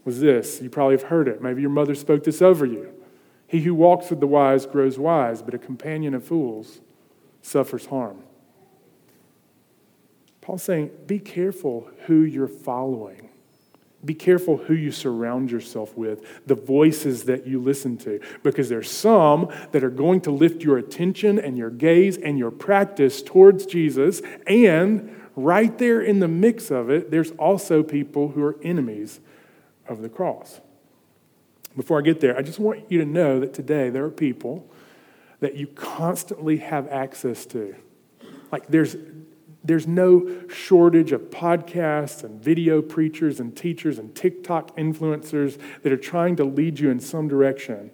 was 0.09 0.21
this. 0.21 0.63
You 0.63 0.71
probably 0.71 0.95
have 0.95 1.05
heard 1.05 1.29
it. 1.29 1.43
Maybe 1.43 1.61
your 1.61 1.71
mother 1.71 1.95
spoke 1.95 2.25
this 2.25 2.41
over 2.41 2.65
you. 2.65 2.95
He 3.47 3.61
who 3.61 3.75
walks 3.75 4.09
with 4.09 4.21
the 4.21 4.27
wise 4.27 4.65
grows 4.65 4.99
wise, 4.99 5.43
but 5.43 5.53
a 5.53 5.59
companion 5.59 6.15
of 6.15 6.25
fools 6.25 6.81
suffers 7.43 7.85
harm. 7.85 8.23
Paul's 10.41 10.63
saying, 10.63 10.93
be 11.07 11.19
careful 11.19 11.91
who 12.07 12.23
you're 12.23 12.49
following. 12.49 13.29
Be 14.03 14.15
careful 14.15 14.57
who 14.57 14.73
you 14.73 14.91
surround 14.91 15.51
yourself 15.51 15.95
with, 15.95 16.25
the 16.47 16.55
voices 16.55 17.25
that 17.25 17.47
you 17.47 17.61
listen 17.61 17.99
to, 17.99 18.19
because 18.43 18.71
there's 18.71 18.91
some 18.91 19.53
that 19.73 19.85
are 19.85 19.91
going 19.91 20.23
to 20.23 20.31
lift 20.31 20.63
your 20.63 20.79
attention 20.79 21.39
and 21.39 21.59
your 21.59 21.69
gaze 21.69 22.17
and 22.17 22.39
your 22.39 22.51
practice 22.51 23.21
towards 23.21 23.67
Jesus. 23.67 24.23
And 24.47 25.15
right 25.37 25.77
there 25.77 26.01
in 26.01 26.21
the 26.21 26.29
mix 26.29 26.71
of 26.71 26.89
it, 26.89 27.11
there's 27.11 27.33
also 27.33 27.83
people 27.83 28.29
who 28.29 28.43
are 28.43 28.57
enemies 28.63 29.21
of 29.89 30.03
the 30.03 30.09
cross. 30.09 30.61
Before 31.77 31.99
I 31.99 32.03
get 32.03 32.21
there, 32.21 32.37
I 32.37 32.43
just 32.43 32.59
want 32.59 32.91
you 32.91 32.99
to 32.99 33.05
know 33.05 33.41
that 33.41 33.55
today 33.55 33.91
there 33.91 34.05
are 34.05 34.11
people 34.11 34.69
that 35.41 35.57
you 35.57 35.67
constantly 35.69 36.59
have 36.59 36.89
access 36.89 37.47
to. 37.47 37.77
Like 38.51 38.67
there's 38.69 38.97
there's 39.65 39.87
no 39.87 40.49
shortage 40.49 41.13
of 41.13 41.21
podcasts 41.23 42.25
and 42.25 42.43
video 42.43 42.81
preachers 42.81 43.39
and 43.39 43.55
teachers 43.57 43.99
and 43.99 44.15
TikTok 44.15 44.75
influencers 44.77 45.59
that 45.83 45.93
are 45.93 45.99
trying 45.99 46.37
to 46.37 46.45
lead 46.45 46.79
you 46.79 46.91
in 46.91 47.01
some 47.01 47.29
direction. 47.29 47.91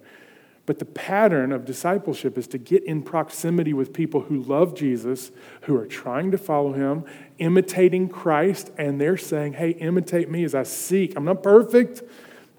But 0.65 0.79
the 0.79 0.85
pattern 0.85 1.51
of 1.51 1.63
discipleship 1.63 2.37
is 2.37 2.47
to 2.47 2.57
get 2.57 2.83
in 2.83 3.03
proximity 3.03 3.71
with 3.73 3.93
people 3.93 4.21
who 4.21 4.41
love 4.41 4.75
Jesus, 4.75 5.31
who 5.61 5.77
are 5.77 5.85
trying 5.85 6.31
to 6.31 6.37
follow 6.37 6.73
him, 6.73 7.05
imitating 7.37 8.09
Christ, 8.09 8.71
and 8.77 8.99
they're 8.99 9.17
saying, 9.17 9.53
Hey, 9.53 9.71
imitate 9.71 10.29
me 10.29 10.43
as 10.43 10.55
I 10.55 10.63
seek. 10.63 11.13
I'm 11.15 11.25
not 11.25 11.43
perfect. 11.43 12.01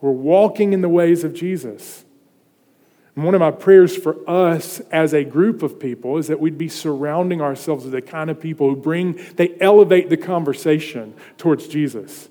We're 0.01 0.13
walking 0.13 0.73
in 0.73 0.83
the 0.83 0.89
ways 0.89 1.25
of 1.25 1.35
Jesus. 1.35 2.05
And 3.17 3.25
one 3.25 3.35
of 3.35 3.41
my 3.41 3.51
prayers 3.51 3.97
for 3.97 4.19
us 4.29 4.81
as 4.93 5.15
a 5.15 5.25
group 5.25 5.63
of 5.63 5.81
people 5.81 6.19
is 6.19 6.29
that 6.29 6.39
we'd 6.39 6.59
be 6.59 6.69
surrounding 6.69 7.41
ourselves 7.41 7.85
with 7.85 7.93
the 7.93 8.03
kind 8.03 8.29
of 8.29 8.39
people 8.39 8.69
who 8.69 8.77
bring, 8.77 9.19
they 9.37 9.57
elevate 9.59 10.11
the 10.11 10.19
conversation 10.19 11.15
towards 11.39 11.67
Jesus. 11.67 12.29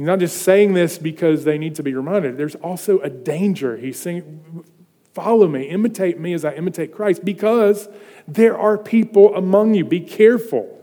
He's 0.00 0.06
not 0.06 0.18
just 0.18 0.40
saying 0.40 0.72
this 0.72 0.96
because 0.96 1.44
they 1.44 1.58
need 1.58 1.74
to 1.74 1.82
be 1.82 1.92
reminded. 1.92 2.38
There's 2.38 2.54
also 2.54 3.00
a 3.00 3.10
danger. 3.10 3.76
He's 3.76 3.98
saying, 3.98 4.64
Follow 5.12 5.46
me, 5.46 5.64
imitate 5.64 6.18
me 6.18 6.32
as 6.32 6.42
I 6.42 6.54
imitate 6.54 6.90
Christ, 6.90 7.22
because 7.22 7.86
there 8.26 8.56
are 8.56 8.78
people 8.78 9.36
among 9.36 9.74
you. 9.74 9.84
Be 9.84 10.00
careful. 10.00 10.79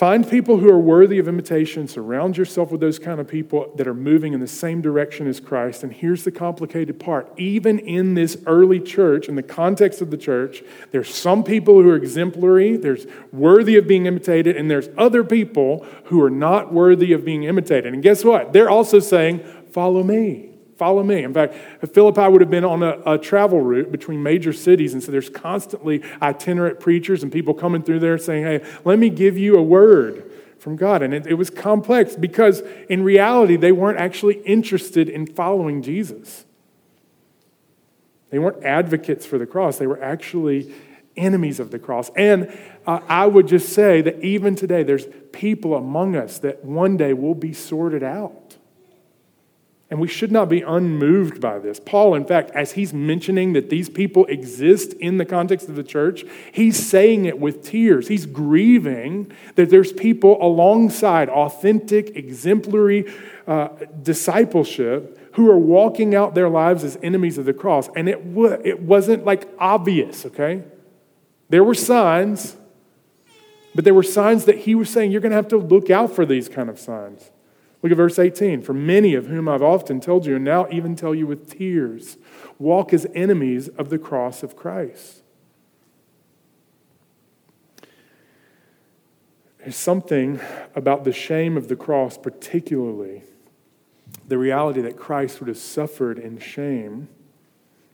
Find 0.00 0.26
people 0.26 0.56
who 0.56 0.70
are 0.70 0.78
worthy 0.78 1.18
of 1.18 1.28
imitation. 1.28 1.86
Surround 1.86 2.38
yourself 2.38 2.70
with 2.70 2.80
those 2.80 2.98
kind 2.98 3.20
of 3.20 3.28
people 3.28 3.70
that 3.76 3.86
are 3.86 3.92
moving 3.92 4.32
in 4.32 4.40
the 4.40 4.46
same 4.46 4.80
direction 4.80 5.26
as 5.26 5.40
Christ. 5.40 5.82
And 5.82 5.92
here's 5.92 6.24
the 6.24 6.30
complicated 6.30 6.98
part. 6.98 7.30
Even 7.38 7.78
in 7.78 8.14
this 8.14 8.38
early 8.46 8.80
church, 8.80 9.28
in 9.28 9.34
the 9.34 9.42
context 9.42 10.00
of 10.00 10.10
the 10.10 10.16
church, 10.16 10.62
there's 10.90 11.14
some 11.14 11.44
people 11.44 11.82
who 11.82 11.90
are 11.90 11.96
exemplary, 11.96 12.78
there's 12.78 13.06
worthy 13.30 13.76
of 13.76 13.86
being 13.86 14.06
imitated, 14.06 14.56
and 14.56 14.70
there's 14.70 14.88
other 14.96 15.22
people 15.22 15.84
who 16.04 16.22
are 16.22 16.30
not 16.30 16.72
worthy 16.72 17.12
of 17.12 17.22
being 17.22 17.42
imitated. 17.42 17.92
And 17.92 18.02
guess 18.02 18.24
what? 18.24 18.54
They're 18.54 18.70
also 18.70 19.00
saying, 19.00 19.44
Follow 19.70 20.02
me. 20.02 20.49
Follow 20.80 21.02
me. 21.02 21.24
In 21.24 21.34
fact, 21.34 21.54
Philippi 21.92 22.26
would 22.26 22.40
have 22.40 22.48
been 22.48 22.64
on 22.64 22.82
a, 22.82 22.98
a, 23.04 23.18
travel 23.18 23.60
route 23.60 23.92
between 23.92 24.22
major 24.22 24.50
cities, 24.50 24.94
and 24.94 25.02
so 25.02 25.12
there's 25.12 25.28
constantly 25.28 26.02
itinerant 26.22 26.80
preachers 26.80 27.22
and 27.22 27.30
people 27.30 27.52
coming 27.52 27.82
through 27.82 27.98
there 27.98 28.16
saying, 28.16 28.44
Hey, 28.44 28.64
let 28.86 28.98
me 28.98 29.10
give 29.10 29.36
you 29.36 29.58
a 29.58 29.62
word 29.62 30.24
from 30.58 30.76
God. 30.76 31.02
And 31.02 31.12
it, 31.12 31.26
it 31.26 31.34
was 31.34 31.50
complex 31.50 32.16
because 32.16 32.62
in 32.88 33.02
reality, 33.04 33.56
they 33.56 33.72
weren't 33.72 33.98
actually 33.98 34.36
interested 34.46 35.10
in 35.10 35.26
following 35.26 35.82
Jesus. 35.82 36.46
They 38.30 38.38
weren't 38.38 38.64
advocates 38.64 39.26
for 39.26 39.36
the 39.36 39.44
cross, 39.44 39.76
they 39.76 39.86
were 39.86 40.02
actually 40.02 40.72
enemies 41.14 41.60
of 41.60 41.72
the 41.72 41.78
cross. 41.78 42.10
And 42.16 42.58
uh, 42.86 43.00
I 43.06 43.26
would 43.26 43.48
just 43.48 43.74
say 43.74 44.00
that 44.00 44.24
even 44.24 44.56
today, 44.56 44.82
there's 44.82 45.04
people 45.30 45.74
among 45.74 46.16
us 46.16 46.38
that 46.38 46.64
one 46.64 46.96
day 46.96 47.12
will 47.12 47.34
be 47.34 47.52
sorted 47.52 48.02
out. 48.02 48.39
And 49.90 49.98
we 49.98 50.06
should 50.06 50.30
not 50.30 50.48
be 50.48 50.62
unmoved 50.62 51.40
by 51.40 51.58
this. 51.58 51.80
Paul, 51.80 52.14
in 52.14 52.24
fact, 52.24 52.52
as 52.52 52.72
he's 52.72 52.94
mentioning 52.94 53.54
that 53.54 53.70
these 53.70 53.88
people 53.88 54.24
exist 54.26 54.92
in 54.94 55.18
the 55.18 55.24
context 55.24 55.68
of 55.68 55.74
the 55.74 55.82
church, 55.82 56.24
he's 56.52 56.78
saying 56.78 57.24
it 57.24 57.40
with 57.40 57.64
tears. 57.64 58.06
He's 58.06 58.24
grieving 58.24 59.32
that 59.56 59.68
there's 59.68 59.92
people 59.92 60.38
alongside 60.40 61.28
authentic, 61.28 62.14
exemplary 62.14 63.12
uh, 63.48 63.70
discipleship 64.00 65.34
who 65.34 65.50
are 65.50 65.58
walking 65.58 66.14
out 66.14 66.36
their 66.36 66.48
lives 66.48 66.84
as 66.84 66.96
enemies 67.02 67.36
of 67.36 67.44
the 67.44 67.52
cross. 67.52 67.88
And 67.96 68.08
it, 68.08 68.32
w- 68.32 68.60
it 68.64 68.80
wasn't 68.80 69.24
like 69.24 69.48
obvious, 69.58 70.24
okay? 70.24 70.62
There 71.48 71.64
were 71.64 71.74
signs, 71.74 72.56
but 73.74 73.84
there 73.84 73.94
were 73.94 74.04
signs 74.04 74.44
that 74.44 74.58
he 74.58 74.76
was 74.76 74.88
saying 74.88 75.10
you're 75.10 75.20
going 75.20 75.30
to 75.30 75.36
have 75.36 75.48
to 75.48 75.56
look 75.56 75.90
out 75.90 76.14
for 76.14 76.24
these 76.24 76.48
kind 76.48 76.70
of 76.70 76.78
signs. 76.78 77.32
Look 77.82 77.92
at 77.92 77.96
verse 77.96 78.18
18. 78.18 78.62
For 78.62 78.74
many 78.74 79.14
of 79.14 79.26
whom 79.26 79.48
I've 79.48 79.62
often 79.62 80.00
told 80.00 80.26
you, 80.26 80.36
and 80.36 80.44
now 80.44 80.66
even 80.70 80.96
tell 80.96 81.14
you 81.14 81.26
with 81.26 81.50
tears, 81.50 82.18
walk 82.58 82.92
as 82.92 83.06
enemies 83.14 83.68
of 83.68 83.88
the 83.88 83.98
cross 83.98 84.42
of 84.42 84.56
Christ. 84.56 85.22
There's 89.58 89.76
something 89.76 90.40
about 90.74 91.04
the 91.04 91.12
shame 91.12 91.56
of 91.56 91.68
the 91.68 91.76
cross, 91.76 92.16
particularly 92.16 93.22
the 94.26 94.38
reality 94.38 94.80
that 94.80 94.96
Christ 94.96 95.40
would 95.40 95.48
have 95.48 95.58
suffered 95.58 96.18
in 96.18 96.38
shame, 96.38 97.08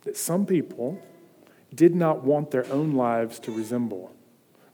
that 0.02 0.16
some 0.16 0.46
people 0.46 1.02
did 1.74 1.94
not 1.94 2.22
want 2.22 2.50
their 2.50 2.70
own 2.72 2.92
lives 2.92 3.38
to 3.40 3.52
resemble. 3.52 4.15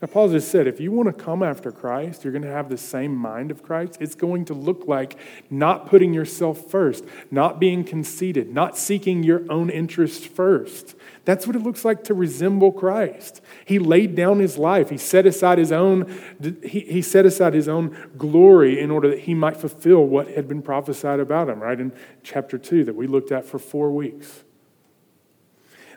Now, 0.02 0.08
Paul 0.08 0.30
just 0.30 0.50
said 0.50 0.66
if 0.66 0.80
you 0.80 0.90
want 0.90 1.16
to 1.16 1.24
come 1.24 1.44
after 1.44 1.70
Christ, 1.70 2.24
you're 2.24 2.32
going 2.32 2.42
to 2.42 2.50
have 2.50 2.68
the 2.68 2.76
same 2.76 3.14
mind 3.14 3.52
of 3.52 3.62
Christ. 3.62 3.98
It's 4.00 4.16
going 4.16 4.44
to 4.46 4.54
look 4.54 4.88
like 4.88 5.16
not 5.48 5.86
putting 5.86 6.12
yourself 6.12 6.68
first, 6.68 7.04
not 7.30 7.60
being 7.60 7.84
conceited, 7.84 8.52
not 8.52 8.76
seeking 8.76 9.22
your 9.22 9.44
own 9.48 9.70
interest 9.70 10.26
first. 10.26 10.96
That's 11.24 11.46
what 11.46 11.54
it 11.54 11.62
looks 11.62 11.84
like 11.84 12.02
to 12.04 12.14
resemble 12.14 12.72
Christ. 12.72 13.40
He 13.64 13.78
laid 13.78 14.16
down 14.16 14.40
his 14.40 14.58
life. 14.58 14.90
He 14.90 14.98
set 14.98 15.24
aside 15.24 15.58
his 15.58 15.70
own, 15.70 16.20
he, 16.64 16.80
he 16.80 17.00
set 17.00 17.24
aside 17.24 17.54
his 17.54 17.68
own 17.68 17.96
glory 18.18 18.80
in 18.80 18.90
order 18.90 19.08
that 19.08 19.20
he 19.20 19.34
might 19.34 19.56
fulfill 19.56 20.04
what 20.04 20.26
had 20.26 20.48
been 20.48 20.62
prophesied 20.62 21.20
about 21.20 21.48
him, 21.48 21.60
right? 21.60 21.78
In 21.78 21.92
chapter 22.24 22.58
2 22.58 22.82
that 22.86 22.96
we 22.96 23.06
looked 23.06 23.30
at 23.30 23.44
for 23.44 23.60
four 23.60 23.92
weeks. 23.92 24.42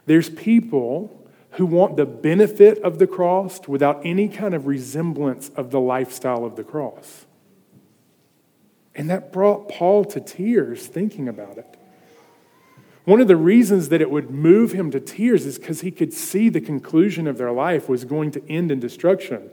There's 0.05 0.29
people 0.29 1.24
who 1.55 1.65
want 1.65 1.95
the 1.95 2.05
benefit 2.05 2.77
of 2.79 2.99
the 2.99 3.07
cross 3.07 3.67
without 3.67 4.01
any 4.05 4.27
kind 4.27 4.53
of 4.53 4.67
resemblance 4.67 5.49
of 5.55 5.71
the 5.71 5.79
lifestyle 5.79 6.43
of 6.43 6.55
the 6.55 6.63
cross. 6.63 7.25
And 8.93 9.09
that 9.09 9.31
brought 9.31 9.69
Paul 9.69 10.05
to 10.05 10.19
tears 10.19 10.87
thinking 10.87 11.27
about 11.27 11.57
it. 11.57 11.77
One 13.05 13.21
of 13.21 13.27
the 13.27 13.35
reasons 13.35 13.89
that 13.89 14.01
it 14.01 14.09
would 14.09 14.31
move 14.31 14.71
him 14.71 14.89
to 14.91 14.99
tears 14.99 15.45
is 15.45 15.59
because 15.59 15.81
he 15.81 15.91
could 15.91 16.11
see 16.11 16.49
the 16.49 16.61
conclusion 16.61 17.27
of 17.27 17.37
their 17.37 17.51
life 17.51 17.87
was 17.87 18.03
going 18.03 18.31
to 18.31 18.51
end 18.51 18.71
in 18.71 18.79
destruction. 18.79 19.49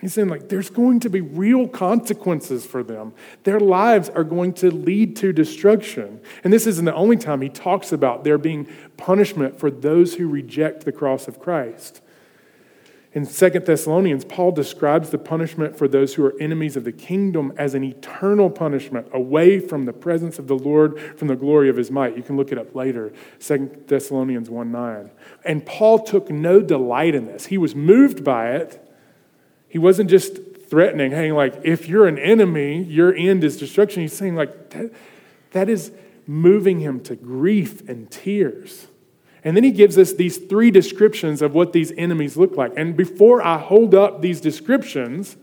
He's 0.00 0.14
saying, 0.14 0.28
like, 0.28 0.48
there's 0.48 0.70
going 0.70 1.00
to 1.00 1.10
be 1.10 1.20
real 1.20 1.68
consequences 1.68 2.64
for 2.64 2.82
them. 2.82 3.12
Their 3.44 3.60
lives 3.60 4.08
are 4.08 4.24
going 4.24 4.54
to 4.54 4.70
lead 4.70 5.14
to 5.16 5.32
destruction. 5.32 6.20
And 6.42 6.52
this 6.52 6.66
isn't 6.66 6.86
the 6.86 6.94
only 6.94 7.18
time 7.18 7.42
he 7.42 7.50
talks 7.50 7.92
about 7.92 8.24
there 8.24 8.38
being 8.38 8.66
punishment 8.96 9.58
for 9.58 9.70
those 9.70 10.14
who 10.14 10.26
reject 10.26 10.86
the 10.86 10.92
cross 10.92 11.28
of 11.28 11.38
Christ. 11.38 12.00
In 13.12 13.26
2 13.26 13.50
Thessalonians, 13.50 14.24
Paul 14.24 14.52
describes 14.52 15.10
the 15.10 15.18
punishment 15.18 15.76
for 15.76 15.88
those 15.88 16.14
who 16.14 16.24
are 16.24 16.40
enemies 16.40 16.76
of 16.76 16.84
the 16.84 16.92
kingdom 16.92 17.52
as 17.58 17.74
an 17.74 17.82
eternal 17.82 18.48
punishment 18.48 19.08
away 19.12 19.58
from 19.58 19.84
the 19.84 19.92
presence 19.92 20.38
of 20.38 20.46
the 20.46 20.56
Lord, 20.56 20.98
from 21.18 21.26
the 21.26 21.34
glory 21.34 21.68
of 21.68 21.76
his 21.76 21.90
might. 21.90 22.16
You 22.16 22.22
can 22.22 22.36
look 22.36 22.52
it 22.52 22.58
up 22.58 22.74
later, 22.74 23.12
2 23.40 23.84
Thessalonians 23.88 24.48
1 24.48 24.70
9. 24.70 25.10
And 25.44 25.66
Paul 25.66 25.98
took 25.98 26.30
no 26.30 26.62
delight 26.62 27.16
in 27.16 27.26
this. 27.26 27.46
He 27.46 27.58
was 27.58 27.74
moved 27.74 28.22
by 28.22 28.52
it. 28.52 28.86
He 29.70 29.78
wasn't 29.78 30.10
just 30.10 30.36
threatening, 30.68 31.12
hey, 31.12 31.32
like, 31.32 31.54
if 31.64 31.88
you're 31.88 32.06
an 32.06 32.18
enemy, 32.18 32.82
your 32.82 33.14
end 33.14 33.42
is 33.42 33.56
destruction. 33.56 34.02
He's 34.02 34.12
saying, 34.12 34.34
like, 34.34 34.70
that, 34.70 34.92
that 35.52 35.68
is 35.70 35.92
moving 36.26 36.80
him 36.80 37.00
to 37.04 37.16
grief 37.16 37.88
and 37.88 38.10
tears. 38.10 38.88
And 39.42 39.56
then 39.56 39.64
he 39.64 39.70
gives 39.70 39.96
us 39.96 40.12
these 40.12 40.36
three 40.36 40.70
descriptions 40.70 41.40
of 41.40 41.54
what 41.54 41.72
these 41.72 41.92
enemies 41.92 42.36
look 42.36 42.56
like. 42.56 42.72
And 42.76 42.96
before 42.96 43.42
I 43.42 43.58
hold 43.58 43.94
up 43.94 44.20
these 44.20 44.40
descriptions, 44.40 45.36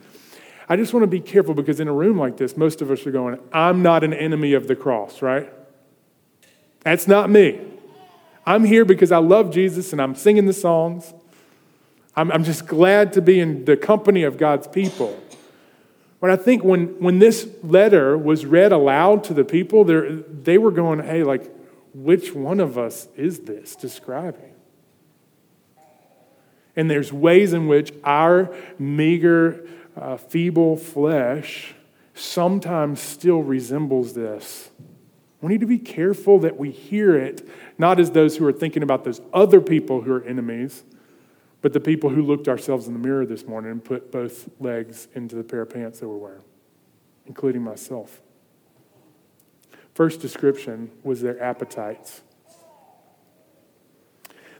I 0.69 0.75
just 0.75 0.93
want 0.93 1.03
to 1.03 1.07
be 1.07 1.19
careful 1.19 1.53
because 1.53 1.79
in 1.79 1.87
a 1.87 1.93
room 1.93 2.17
like 2.17 2.37
this, 2.37 2.57
most 2.57 2.81
of 2.81 2.91
us 2.91 3.07
are 3.07 3.11
going, 3.11 3.39
I'm 3.51 3.81
not 3.81 4.03
an 4.03 4.13
enemy 4.13 4.53
of 4.53 4.67
the 4.67 4.75
cross, 4.75 5.21
right? 5.21 5.51
That's 6.81 7.07
not 7.07 7.29
me. 7.29 7.59
I'm 8.45 8.65
here 8.65 8.85
because 8.85 9.11
I 9.11 9.17
love 9.17 9.51
Jesus 9.51 9.91
and 9.93 10.01
I'm 10.01 10.15
singing 10.15 10.45
the 10.45 10.53
songs. 10.53 11.13
I'm, 12.17 12.31
I'm 12.31 12.43
just 12.43 12.65
glad 12.65 13.13
to 13.13 13.21
be 13.21 13.39
in 13.39 13.63
the 13.65 13.77
company 13.77 14.23
of 14.23 14.37
God's 14.37 14.67
people. 14.67 15.17
But 16.19 16.31
I 16.31 16.35
think 16.35 16.63
when, 16.63 16.99
when 16.99 17.19
this 17.19 17.47
letter 17.61 18.17
was 18.17 18.43
read 18.43 18.71
aloud 18.71 19.23
to 19.25 19.35
the 19.35 19.45
people, 19.45 19.83
they 19.83 20.57
were 20.57 20.71
going, 20.71 20.99
hey, 21.03 21.23
like, 21.23 21.49
which 21.93 22.33
one 22.33 22.59
of 22.59 22.75
us 22.77 23.07
is 23.15 23.41
this 23.41 23.75
describing? 23.75 24.55
And 26.75 26.89
there's 26.89 27.13
ways 27.13 27.53
in 27.53 27.67
which 27.67 27.93
our 28.03 28.53
meager, 28.79 29.67
uh, 29.95 30.17
feeble 30.17 30.75
flesh 30.75 31.75
sometimes 32.15 32.99
still 32.99 33.43
resembles 33.43 34.13
this. 34.13 34.71
We 35.41 35.49
need 35.49 35.61
to 35.61 35.67
be 35.67 35.77
careful 35.77 36.39
that 36.39 36.57
we 36.57 36.71
hear 36.71 37.15
it, 37.15 37.47
not 37.77 37.99
as 37.99 38.11
those 38.11 38.37
who 38.37 38.45
are 38.47 38.53
thinking 38.53 38.81
about 38.81 39.03
those 39.03 39.21
other 39.31 39.61
people 39.61 40.01
who 40.01 40.13
are 40.13 40.23
enemies, 40.23 40.83
but 41.67 41.73
the 41.73 41.81
people 41.81 42.09
who 42.09 42.21
looked 42.21 42.47
ourselves 42.47 42.87
in 42.87 42.93
the 42.93 42.99
mirror 42.99 43.25
this 43.25 43.45
morning 43.45 43.71
and 43.71 43.83
put 43.83 44.09
both 44.09 44.47
legs 44.57 45.09
into 45.15 45.35
the 45.35 45.43
pair 45.43 45.63
of 45.63 45.69
pants 45.69 45.99
that 45.99 46.07
we're 46.07 46.15
wearing, 46.15 46.43
including 47.25 47.61
myself. 47.61 48.21
First 49.93 50.21
description 50.21 50.89
was 51.03 51.19
their 51.19 51.43
appetites. 51.43 52.21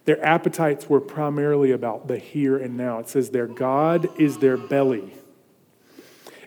Their 0.04 0.22
appetites 0.22 0.90
were 0.90 1.00
primarily 1.00 1.72
about 1.72 2.10
the 2.10 2.18
here 2.18 2.58
and 2.58 2.76
now. 2.76 3.00
It 3.00 3.08
says 3.08 3.30
their 3.30 3.48
God 3.48 4.10
is 4.20 4.40
their 4.40 4.58
belly. 4.58 5.14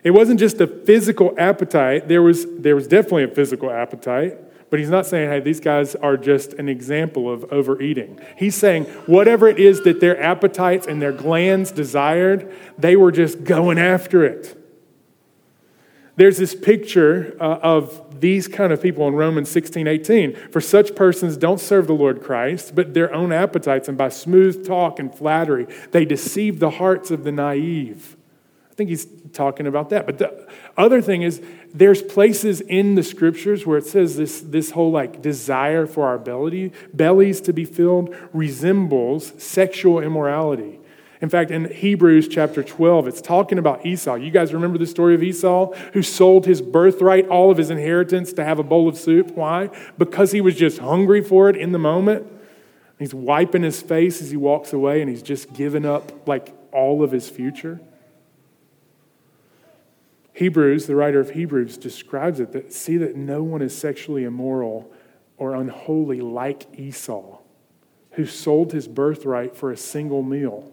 It 0.04 0.10
wasn't 0.10 0.38
just 0.38 0.60
a 0.60 0.66
physical 0.66 1.34
appetite, 1.38 2.06
there 2.06 2.20
was, 2.20 2.44
there 2.58 2.74
was 2.74 2.86
definitely 2.86 3.24
a 3.24 3.28
physical 3.28 3.70
appetite, 3.70 4.36
but 4.70 4.78
he's 4.78 4.88
not 4.88 5.04
saying, 5.04 5.28
hey, 5.28 5.40
these 5.40 5.60
guys 5.60 5.96
are 5.96 6.16
just 6.16 6.52
an 6.54 6.68
example 6.68 7.30
of 7.30 7.44
overeating. 7.52 8.20
He's 8.36 8.54
saying, 8.54 8.84
whatever 9.06 9.48
it 9.48 9.58
is 9.58 9.82
that 9.82 10.00
their 10.00 10.20
appetites 10.22 10.86
and 10.86 11.02
their 11.02 11.12
glands 11.12 11.72
desired, 11.72 12.54
they 12.78 12.94
were 12.94 13.10
just 13.10 13.42
going 13.44 13.78
after 13.78 14.24
it. 14.24 14.56
There's 16.16 16.38
this 16.38 16.54
picture 16.54 17.36
uh, 17.40 17.58
of 17.62 18.20
these 18.20 18.46
kind 18.46 18.72
of 18.72 18.82
people 18.82 19.08
in 19.08 19.14
Romans 19.14 19.48
16, 19.50 19.86
18. 19.86 20.34
For 20.50 20.60
such 20.60 20.94
persons 20.94 21.36
don't 21.36 21.58
serve 21.58 21.86
the 21.86 21.94
Lord 21.94 22.22
Christ, 22.22 22.74
but 22.74 22.94
their 22.94 23.12
own 23.12 23.32
appetites, 23.32 23.88
and 23.88 23.96
by 23.96 24.10
smooth 24.10 24.66
talk 24.66 24.98
and 24.98 25.14
flattery, 25.14 25.66
they 25.92 26.04
deceive 26.04 26.60
the 26.60 26.70
hearts 26.70 27.10
of 27.10 27.24
the 27.24 27.32
naive. 27.32 28.16
I 28.70 28.74
think 28.74 28.90
he's 28.90 29.06
talking 29.32 29.66
about 29.66 29.90
that. 29.90 30.06
But 30.06 30.18
the 30.18 30.46
other 30.76 31.00
thing 31.02 31.22
is, 31.22 31.42
there's 31.72 32.02
places 32.02 32.60
in 32.60 32.94
the 32.94 33.02
scriptures 33.02 33.66
where 33.66 33.78
it 33.78 33.86
says 33.86 34.16
this, 34.16 34.40
this 34.40 34.70
whole 34.72 34.90
like 34.90 35.22
desire 35.22 35.86
for 35.86 36.06
our 36.06 36.18
belly, 36.18 36.72
bellies 36.92 37.40
to 37.42 37.52
be 37.52 37.64
filled 37.64 38.14
resembles 38.32 39.32
sexual 39.42 40.00
immorality. 40.00 40.80
In 41.20 41.28
fact, 41.28 41.50
in 41.50 41.70
Hebrews 41.70 42.28
chapter 42.28 42.62
12, 42.62 43.06
it's 43.06 43.20
talking 43.20 43.58
about 43.58 43.84
Esau. 43.84 44.14
You 44.14 44.30
guys 44.30 44.54
remember 44.54 44.78
the 44.78 44.86
story 44.86 45.14
of 45.14 45.22
Esau 45.22 45.74
who 45.92 46.02
sold 46.02 46.46
his 46.46 46.62
birthright, 46.62 47.28
all 47.28 47.50
of 47.50 47.58
his 47.58 47.68
inheritance, 47.68 48.32
to 48.34 48.44
have 48.44 48.58
a 48.58 48.62
bowl 48.62 48.88
of 48.88 48.96
soup? 48.96 49.32
Why? 49.32 49.68
Because 49.98 50.32
he 50.32 50.40
was 50.40 50.56
just 50.56 50.78
hungry 50.78 51.22
for 51.22 51.50
it 51.50 51.56
in 51.56 51.72
the 51.72 51.78
moment. 51.78 52.26
He's 52.98 53.14
wiping 53.14 53.62
his 53.62 53.82
face 53.82 54.22
as 54.22 54.30
he 54.30 54.36
walks 54.36 54.72
away 54.72 55.02
and 55.02 55.10
he's 55.10 55.22
just 55.22 55.52
given 55.52 55.84
up 55.84 56.26
like 56.26 56.54
all 56.72 57.02
of 57.02 57.12
his 57.12 57.28
future. 57.28 57.80
Hebrews, 60.40 60.86
the 60.86 60.96
writer 60.96 61.20
of 61.20 61.32
Hebrews, 61.32 61.76
describes 61.76 62.40
it 62.40 62.52
that 62.52 62.72
see 62.72 62.96
that 62.96 63.14
no 63.14 63.42
one 63.42 63.60
is 63.60 63.76
sexually 63.76 64.24
immoral 64.24 64.90
or 65.36 65.54
unholy 65.54 66.22
like 66.22 66.66
Esau, 66.80 67.36
who 68.12 68.24
sold 68.24 68.72
his 68.72 68.88
birthright 68.88 69.54
for 69.54 69.70
a 69.70 69.76
single 69.76 70.22
meal. 70.22 70.72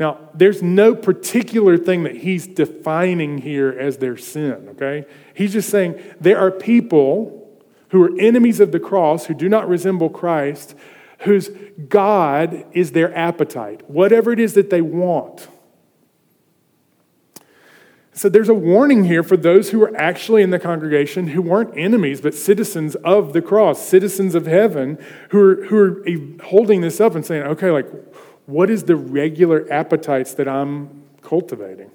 Now, 0.00 0.18
there's 0.34 0.60
no 0.60 0.92
particular 0.92 1.78
thing 1.78 2.02
that 2.02 2.16
he's 2.16 2.48
defining 2.48 3.38
here 3.38 3.70
as 3.78 3.98
their 3.98 4.16
sin, 4.16 4.70
okay? 4.70 5.06
He's 5.32 5.52
just 5.52 5.70
saying 5.70 6.02
there 6.20 6.38
are 6.40 6.50
people 6.50 7.48
who 7.90 8.02
are 8.02 8.18
enemies 8.18 8.58
of 8.58 8.72
the 8.72 8.80
cross, 8.80 9.26
who 9.26 9.34
do 9.34 9.48
not 9.48 9.68
resemble 9.68 10.10
Christ, 10.10 10.74
whose 11.20 11.48
God 11.88 12.64
is 12.72 12.90
their 12.90 13.16
appetite, 13.16 13.88
whatever 13.88 14.32
it 14.32 14.40
is 14.40 14.54
that 14.54 14.70
they 14.70 14.80
want. 14.80 15.46
So 18.12 18.28
there's 18.28 18.48
a 18.48 18.54
warning 18.54 19.04
here 19.04 19.22
for 19.22 19.36
those 19.36 19.70
who 19.70 19.82
are 19.82 19.96
actually 19.96 20.42
in 20.42 20.50
the 20.50 20.58
congregation 20.58 21.28
who 21.28 21.42
weren't 21.42 21.76
enemies, 21.76 22.20
but 22.20 22.34
citizens 22.34 22.96
of 22.96 23.32
the 23.32 23.40
cross, 23.40 23.86
citizens 23.86 24.34
of 24.34 24.46
heaven, 24.46 24.98
who 25.30 25.40
are, 25.40 25.64
who 25.66 25.76
are 25.78 26.44
holding 26.46 26.80
this 26.80 27.00
up 27.00 27.14
and 27.14 27.24
saying, 27.24 27.42
okay, 27.44 27.70
like, 27.70 27.86
what 28.46 28.68
is 28.68 28.84
the 28.84 28.96
regular 28.96 29.66
appetites 29.72 30.34
that 30.34 30.48
I'm 30.48 31.04
cultivating? 31.22 31.92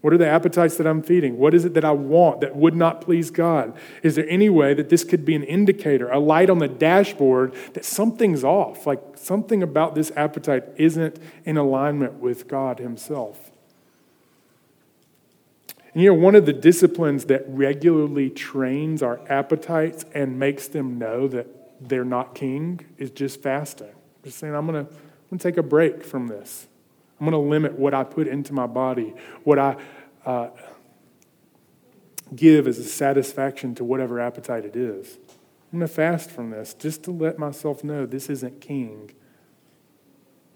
What 0.00 0.12
are 0.12 0.18
the 0.18 0.28
appetites 0.28 0.76
that 0.78 0.86
I'm 0.86 1.00
feeding? 1.02 1.38
What 1.38 1.54
is 1.54 1.64
it 1.64 1.74
that 1.74 1.84
I 1.84 1.92
want 1.92 2.40
that 2.40 2.56
would 2.56 2.74
not 2.74 3.00
please 3.00 3.30
God? 3.30 3.76
Is 4.02 4.16
there 4.16 4.28
any 4.28 4.48
way 4.48 4.74
that 4.74 4.88
this 4.88 5.04
could 5.04 5.24
be 5.24 5.36
an 5.36 5.44
indicator, 5.44 6.10
a 6.10 6.18
light 6.18 6.50
on 6.50 6.58
the 6.58 6.66
dashboard 6.66 7.54
that 7.74 7.84
something's 7.84 8.42
off? 8.42 8.84
Like 8.84 9.00
something 9.14 9.62
about 9.62 9.94
this 9.94 10.10
appetite 10.16 10.64
isn't 10.76 11.20
in 11.44 11.56
alignment 11.56 12.14
with 12.14 12.48
God 12.48 12.80
Himself. 12.80 13.51
And 15.94 16.02
you 16.02 16.08
know, 16.10 16.14
one 16.14 16.34
of 16.34 16.46
the 16.46 16.52
disciplines 16.52 17.26
that 17.26 17.44
regularly 17.48 18.30
trains 18.30 19.02
our 19.02 19.20
appetites 19.28 20.04
and 20.14 20.38
makes 20.38 20.68
them 20.68 20.98
know 20.98 21.28
that 21.28 21.46
they're 21.80 22.04
not 22.04 22.34
king 22.34 22.80
is 22.98 23.10
just 23.10 23.42
fasting. 23.42 23.92
Just 24.24 24.38
saying, 24.38 24.54
I'm 24.54 24.66
going 24.66 24.86
to 24.86 24.92
I'm 25.30 25.38
to 25.38 25.42
take 25.42 25.56
a 25.56 25.62
break 25.62 26.04
from 26.04 26.28
this. 26.28 26.66
I'm 27.18 27.26
going 27.26 27.32
to 27.32 27.48
limit 27.48 27.78
what 27.78 27.94
I 27.94 28.04
put 28.04 28.26
into 28.26 28.52
my 28.52 28.66
body, 28.66 29.14
what 29.44 29.58
I 29.58 29.76
uh, 30.26 30.50
give 32.34 32.66
as 32.66 32.78
a 32.78 32.84
satisfaction 32.84 33.74
to 33.76 33.84
whatever 33.84 34.20
appetite 34.20 34.64
it 34.64 34.76
is. 34.76 35.18
I'm 35.72 35.78
going 35.78 35.88
to 35.88 35.94
fast 35.94 36.30
from 36.30 36.50
this 36.50 36.74
just 36.74 37.02
to 37.04 37.10
let 37.10 37.38
myself 37.38 37.82
know 37.82 38.04
this 38.04 38.28
isn't 38.28 38.60
king. 38.60 39.12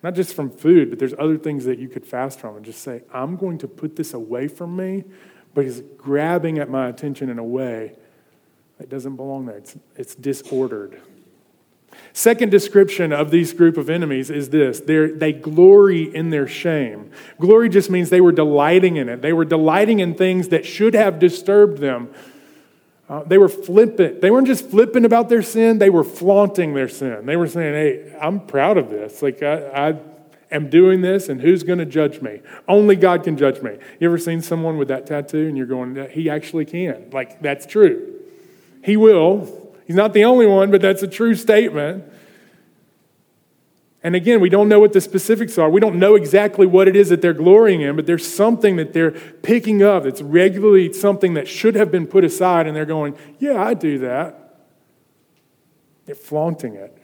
Not 0.07 0.14
just 0.14 0.35
from 0.35 0.51
food, 0.51 0.88
but 0.90 1.01
there's 1.01 1.14
other 1.19 1.37
things 1.37 1.64
that 1.64 1.81
you 1.81 1.88
could 1.88 2.07
fast 2.07 2.38
from 2.38 2.55
and 2.55 2.64
just 2.64 2.81
say, 2.81 3.03
I'm 3.12 3.35
going 3.35 3.59
to 3.59 3.66
put 3.66 3.97
this 3.97 4.14
away 4.14 4.47
from 4.47 4.77
me, 4.77 5.03
but 5.53 5.64
it's 5.64 5.81
grabbing 5.97 6.61
at 6.61 6.71
my 6.71 6.87
attention 6.87 7.29
in 7.29 7.40
a 7.40 7.45
way 7.45 7.92
that 8.79 8.88
doesn't 8.88 9.16
belong 9.16 9.47
there. 9.47 9.57
It's, 9.57 9.77
it's 9.97 10.14
disordered. 10.14 11.03
Second 12.12 12.51
description 12.51 13.12
of 13.12 13.33
these 13.33 13.53
group 13.53 13.77
of 13.77 13.90
enemies 13.90 14.31
is 14.31 14.51
this 14.51 14.79
They're, 14.79 15.11
they 15.11 15.33
glory 15.33 16.05
in 16.05 16.31
their 16.31 16.47
shame. 16.47 17.11
Glory 17.40 17.69
just 17.69 17.90
means 17.90 18.09
they 18.09 18.21
were 18.21 18.31
delighting 18.31 18.99
in 18.99 19.09
it, 19.09 19.23
they 19.23 19.33
were 19.33 19.45
delighting 19.45 19.99
in 19.99 20.14
things 20.14 20.51
that 20.51 20.64
should 20.64 20.95
have 20.95 21.19
disturbed 21.19 21.79
them. 21.79 22.14
Uh, 23.09 23.23
they 23.23 23.38
were 23.38 23.49
flippant. 23.49 24.21
They 24.21 24.31
weren't 24.31 24.49
just 24.49 24.69
flippant 24.69 25.07
about 25.07 25.29
their 25.29 25.42
sin, 25.42 25.79
they 25.79 25.90
were 25.90 26.05
flaunting 26.05 26.75
their 26.75 26.88
sin. 26.88 27.25
They 27.27 27.37
were 27.37 27.47
saying, 27.47 27.75
Hey, 27.75 28.16
I'm 28.21 28.40
proud 28.40 28.79
of 28.79 28.90
this. 28.90 29.23
Like, 29.23 29.42
I, 29.42 29.90
I 29.90 29.99
am 30.51 30.71
doing 30.71 31.03
this, 31.03 31.29
and 31.29 31.40
who's 31.40 31.62
going 31.62 31.79
to 31.79 31.87
judge 31.87 32.21
me? 32.21 32.40
Only 32.69 32.97
God 32.97 33.23
can 33.23 33.37
judge 33.37 33.62
me. 33.62 33.79
You 34.01 34.09
ever 34.09 34.19
seen 34.19 34.42
someone 34.42 34.77
with 34.77 34.88
that 34.88 35.07
tattoo 35.07 35.47
and 35.47 35.57
you're 35.57 35.66
going, 35.66 36.09
he 36.11 36.29
actually 36.29 36.64
can? 36.64 37.11
Like, 37.12 37.40
that's 37.40 37.66
true. 37.66 38.14
He 38.83 38.97
will. 38.97 39.73
He's 39.87 39.97
not 39.97 40.12
the 40.12 40.25
only 40.25 40.47
one, 40.47 40.71
but 40.71 40.81
that's 40.81 41.03
a 41.03 41.09
true 41.09 41.35
statement. 41.35 42.05
And 44.07 44.14
again, 44.14 44.38
we 44.38 44.49
don't 44.49 44.69
know 44.69 44.79
what 44.79 44.92
the 44.92 45.01
specifics 45.01 45.59
are. 45.59 45.69
We 45.69 45.81
don't 45.81 45.99
know 45.99 46.14
exactly 46.14 46.64
what 46.64 46.87
it 46.87 46.95
is 46.95 47.09
that 47.09 47.23
they're 47.23 47.33
glorying 47.33 47.81
in, 47.81 47.97
but 47.97 48.07
there's 48.07 48.25
something 48.25 48.77
that 48.77 48.92
they're 48.92 49.11
picking 49.11 49.83
up 49.83 50.05
that's 50.05 50.23
regularly 50.23 50.92
something 50.92 51.35
that 51.35 51.49
should 51.49 51.75
have 51.75 51.90
been 51.90 52.07
put 52.07 52.23
aside, 52.23 52.69
and 52.69 52.77
they're 52.77 52.87
going, 52.87 53.19
Yeah, 53.40 53.61
I 53.61 53.75
do 53.75 53.99
that. 53.99 54.61
They're 56.05 56.14
flaunting 56.14 56.77
it. 56.77 56.97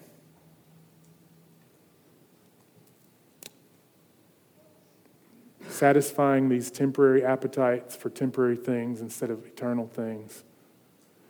Satisfying 5.68 6.50
these 6.50 6.70
temporary 6.70 7.24
appetites 7.24 7.96
for 7.96 8.10
temporary 8.10 8.54
things 8.54 9.00
instead 9.00 9.30
of 9.30 9.44
eternal 9.44 9.88
things. 9.88 10.44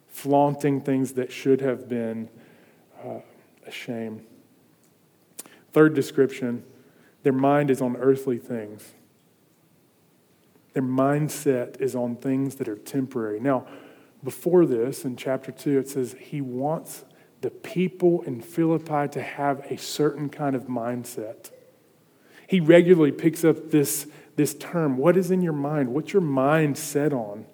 Flaunting 0.08 0.82
things 0.82 1.14
that 1.14 1.32
should 1.32 1.62
have 1.62 1.88
been 1.88 2.28
uh, 3.02 3.20
a 3.66 3.70
shame. 3.70 4.26
Third 5.72 5.94
description 5.94 6.64
their 7.22 7.32
mind 7.32 7.70
is 7.70 7.80
on 7.80 7.96
earthly 7.96 8.38
things. 8.38 8.94
Their 10.72 10.82
mindset 10.82 11.80
is 11.80 11.94
on 11.94 12.16
things 12.16 12.56
that 12.56 12.68
are 12.68 12.76
temporary. 12.76 13.38
Now, 13.38 13.66
before 14.24 14.66
this, 14.66 15.04
in 15.04 15.16
chapter 15.16 15.52
2, 15.52 15.78
it 15.78 15.88
says 15.88 16.16
he 16.18 16.40
wants 16.40 17.04
the 17.42 17.50
people 17.50 18.22
in 18.22 18.40
Philippi 18.40 19.08
to 19.08 19.22
have 19.22 19.60
a 19.70 19.76
certain 19.76 20.28
kind 20.28 20.56
of 20.56 20.64
mindset. 20.64 21.50
He 22.46 22.60
regularly 22.60 23.12
picks 23.12 23.44
up 23.44 23.70
this, 23.70 24.06
this 24.36 24.54
term. 24.54 24.96
What 24.96 25.16
is 25.16 25.30
in 25.30 25.42
your 25.42 25.52
mind? 25.52 25.92
What's 25.92 26.12
your 26.12 26.22
mind 26.22 26.78
set 26.78 27.12
on? 27.12 27.46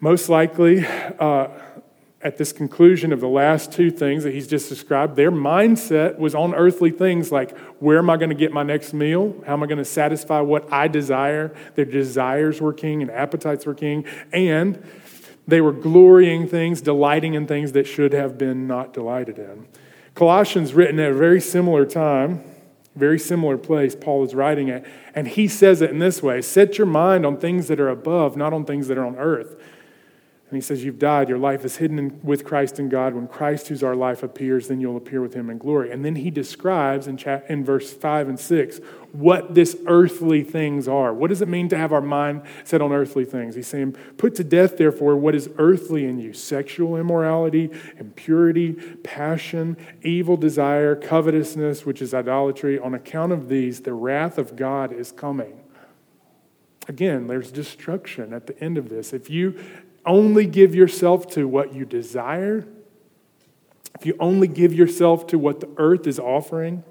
Most 0.00 0.28
likely, 0.28 0.86
uh, 0.86 1.48
at 2.22 2.36
this 2.36 2.52
conclusion 2.52 3.12
of 3.12 3.20
the 3.20 3.28
last 3.28 3.72
two 3.72 3.90
things 3.90 4.24
that 4.24 4.34
he's 4.34 4.46
just 4.46 4.68
described, 4.68 5.16
their 5.16 5.32
mindset 5.32 6.18
was 6.18 6.34
on 6.34 6.54
earthly 6.54 6.90
things 6.90 7.32
like 7.32 7.56
where 7.78 7.98
am 7.98 8.10
I 8.10 8.18
going 8.18 8.28
to 8.28 8.34
get 8.34 8.52
my 8.52 8.62
next 8.62 8.92
meal? 8.92 9.42
How 9.46 9.54
am 9.54 9.62
I 9.62 9.66
going 9.66 9.78
to 9.78 9.84
satisfy 9.86 10.40
what 10.40 10.70
I 10.70 10.86
desire? 10.86 11.54
Their 11.76 11.86
desires 11.86 12.60
were 12.60 12.74
king 12.74 13.00
and 13.00 13.10
appetites 13.10 13.64
were 13.64 13.74
king. 13.74 14.04
And 14.32 14.86
they 15.48 15.62
were 15.62 15.72
glorying 15.72 16.46
things, 16.46 16.82
delighting 16.82 17.34
in 17.34 17.46
things 17.46 17.72
that 17.72 17.86
should 17.86 18.12
have 18.12 18.36
been 18.36 18.66
not 18.66 18.92
delighted 18.92 19.38
in. 19.38 19.66
Colossians, 20.14 20.74
written 20.74 21.00
at 21.00 21.12
a 21.12 21.14
very 21.14 21.40
similar 21.40 21.86
time, 21.86 22.44
very 22.96 23.18
similar 23.18 23.56
place, 23.56 23.96
Paul 23.96 24.24
is 24.24 24.34
writing 24.34 24.68
it, 24.68 24.84
and 25.14 25.26
he 25.26 25.48
says 25.48 25.80
it 25.80 25.90
in 25.90 25.98
this 25.98 26.22
way 26.22 26.42
Set 26.42 26.76
your 26.76 26.86
mind 26.86 27.24
on 27.24 27.38
things 27.38 27.68
that 27.68 27.80
are 27.80 27.88
above, 27.88 28.36
not 28.36 28.52
on 28.52 28.64
things 28.66 28.88
that 28.88 28.98
are 28.98 29.06
on 29.06 29.16
earth. 29.16 29.56
And 30.50 30.56
he 30.56 30.60
says, 30.60 30.82
You've 30.82 30.98
died. 30.98 31.28
Your 31.28 31.38
life 31.38 31.64
is 31.64 31.76
hidden 31.76 31.96
in, 31.96 32.20
with 32.24 32.44
Christ 32.44 32.80
in 32.80 32.88
God. 32.88 33.14
When 33.14 33.28
Christ, 33.28 33.68
who's 33.68 33.84
our 33.84 33.94
life, 33.94 34.24
appears, 34.24 34.66
then 34.66 34.80
you'll 34.80 34.96
appear 34.96 35.20
with 35.20 35.32
him 35.32 35.48
in 35.48 35.58
glory. 35.58 35.92
And 35.92 36.04
then 36.04 36.16
he 36.16 36.28
describes 36.28 37.06
in, 37.06 37.16
chat, 37.16 37.46
in 37.48 37.64
verse 37.64 37.92
5 37.92 38.28
and 38.28 38.40
6 38.40 38.80
what 39.12 39.54
this 39.54 39.76
earthly 39.86 40.42
things 40.42 40.88
are. 40.88 41.14
What 41.14 41.28
does 41.28 41.40
it 41.40 41.48
mean 41.48 41.68
to 41.68 41.78
have 41.78 41.92
our 41.92 42.00
mind 42.00 42.42
set 42.64 42.82
on 42.82 42.92
earthly 42.92 43.24
things? 43.24 43.54
He's 43.54 43.68
saying, 43.68 43.92
Put 44.18 44.34
to 44.36 44.44
death, 44.44 44.76
therefore, 44.76 45.14
what 45.14 45.36
is 45.36 45.48
earthly 45.56 46.04
in 46.04 46.18
you 46.18 46.32
sexual 46.32 46.96
immorality, 46.96 47.70
impurity, 47.98 48.72
passion, 49.04 49.76
evil 50.02 50.36
desire, 50.36 50.96
covetousness, 50.96 51.86
which 51.86 52.02
is 52.02 52.12
idolatry. 52.12 52.76
On 52.76 52.92
account 52.92 53.30
of 53.30 53.48
these, 53.48 53.82
the 53.82 53.94
wrath 53.94 54.36
of 54.36 54.56
God 54.56 54.92
is 54.92 55.12
coming. 55.12 55.60
Again, 56.88 57.28
there's 57.28 57.52
destruction 57.52 58.32
at 58.32 58.48
the 58.48 58.58
end 58.60 58.76
of 58.76 58.88
this. 58.88 59.12
If 59.12 59.30
you 59.30 59.54
only 60.06 60.46
give 60.46 60.74
yourself 60.74 61.26
to 61.32 61.46
what 61.46 61.74
you 61.74 61.84
desire, 61.84 62.66
if 63.98 64.06
you 64.06 64.16
only 64.18 64.48
give 64.48 64.72
yourself 64.72 65.26
to 65.28 65.38
what 65.38 65.60
the 65.60 65.68
earth 65.76 66.06
is 66.06 66.18
offering, 66.18 66.84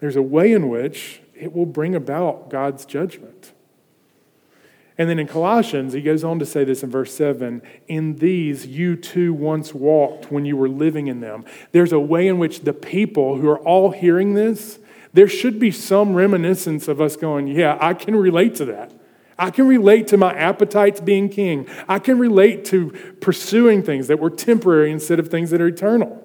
there's 0.00 0.16
a 0.16 0.22
way 0.22 0.52
in 0.52 0.68
which 0.68 1.20
it 1.34 1.52
will 1.52 1.66
bring 1.66 1.94
about 1.94 2.48
God's 2.48 2.86
judgment. 2.86 3.52
And 4.98 5.10
then 5.10 5.18
in 5.18 5.26
Colossians, 5.26 5.92
he 5.92 6.00
goes 6.00 6.24
on 6.24 6.38
to 6.38 6.46
say 6.46 6.64
this 6.64 6.82
in 6.82 6.90
verse 6.90 7.12
7 7.12 7.60
In 7.86 8.16
these 8.16 8.66
you 8.66 8.96
too 8.96 9.34
once 9.34 9.74
walked 9.74 10.32
when 10.32 10.46
you 10.46 10.56
were 10.56 10.68
living 10.68 11.06
in 11.06 11.20
them. 11.20 11.44
There's 11.72 11.92
a 11.92 12.00
way 12.00 12.26
in 12.26 12.38
which 12.38 12.60
the 12.60 12.72
people 12.72 13.36
who 13.36 13.48
are 13.48 13.58
all 13.58 13.90
hearing 13.90 14.34
this, 14.34 14.78
there 15.12 15.28
should 15.28 15.58
be 15.58 15.70
some 15.70 16.14
reminiscence 16.14 16.88
of 16.88 17.00
us 17.00 17.16
going, 17.16 17.48
Yeah, 17.48 17.76
I 17.78 17.92
can 17.92 18.16
relate 18.16 18.54
to 18.56 18.64
that. 18.66 18.92
I 19.38 19.50
can 19.50 19.66
relate 19.66 20.08
to 20.08 20.16
my 20.16 20.32
appetites 20.32 21.00
being 21.00 21.28
king. 21.28 21.68
I 21.88 21.98
can 21.98 22.18
relate 22.18 22.64
to 22.66 22.90
pursuing 23.20 23.82
things 23.82 24.08
that 24.08 24.18
were 24.18 24.30
temporary 24.30 24.90
instead 24.90 25.18
of 25.18 25.28
things 25.28 25.50
that 25.50 25.60
are 25.60 25.68
eternal. 25.68 26.22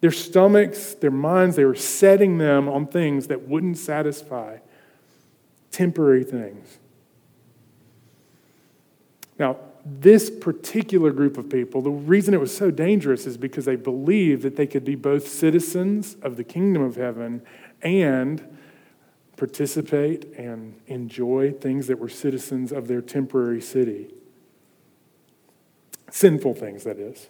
Their 0.00 0.10
stomachs, 0.10 0.94
their 0.94 1.10
minds, 1.10 1.56
they 1.56 1.64
were 1.64 1.74
setting 1.74 2.38
them 2.38 2.68
on 2.68 2.86
things 2.86 3.28
that 3.28 3.48
wouldn't 3.48 3.78
satisfy, 3.78 4.58
temporary 5.70 6.24
things. 6.24 6.78
Now, 9.38 9.56
this 9.84 10.30
particular 10.30 11.10
group 11.10 11.36
of 11.36 11.48
people, 11.48 11.82
the 11.82 11.90
reason 11.90 12.34
it 12.34 12.40
was 12.40 12.56
so 12.56 12.70
dangerous 12.70 13.26
is 13.26 13.36
because 13.36 13.66
they 13.66 13.76
believed 13.76 14.42
that 14.42 14.56
they 14.56 14.66
could 14.66 14.84
be 14.84 14.94
both 14.94 15.28
citizens 15.28 16.16
of 16.22 16.36
the 16.36 16.44
kingdom 16.44 16.82
of 16.82 16.96
heaven 16.96 17.42
and 17.82 18.53
participate 19.36 20.32
and 20.36 20.74
enjoy 20.86 21.52
things 21.52 21.86
that 21.88 21.98
were 21.98 22.08
citizens 22.08 22.72
of 22.72 22.88
their 22.88 23.00
temporary 23.00 23.60
city. 23.60 24.08
Sinful 26.10 26.54
things, 26.54 26.84
that 26.84 26.98
is. 26.98 27.28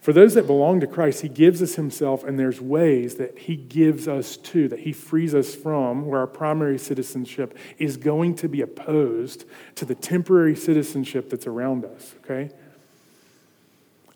For 0.00 0.12
those 0.12 0.34
that 0.34 0.46
belong 0.46 0.80
to 0.80 0.86
Christ, 0.86 1.22
He 1.22 1.28
gives 1.28 1.62
us 1.62 1.74
Himself, 1.74 2.24
and 2.24 2.38
there's 2.38 2.60
ways 2.60 3.16
that 3.16 3.38
He 3.38 3.56
gives 3.56 4.06
us 4.06 4.36
to, 4.36 4.68
that 4.68 4.80
He 4.80 4.92
frees 4.92 5.34
us 5.34 5.54
from, 5.54 6.06
where 6.06 6.20
our 6.20 6.26
primary 6.26 6.78
citizenship 6.78 7.56
is 7.78 7.96
going 7.96 8.34
to 8.36 8.48
be 8.48 8.60
opposed 8.60 9.44
to 9.74 9.84
the 9.84 9.94
temporary 9.94 10.54
citizenship 10.54 11.30
that's 11.30 11.46
around 11.46 11.84
us, 11.84 12.14
okay? 12.24 12.50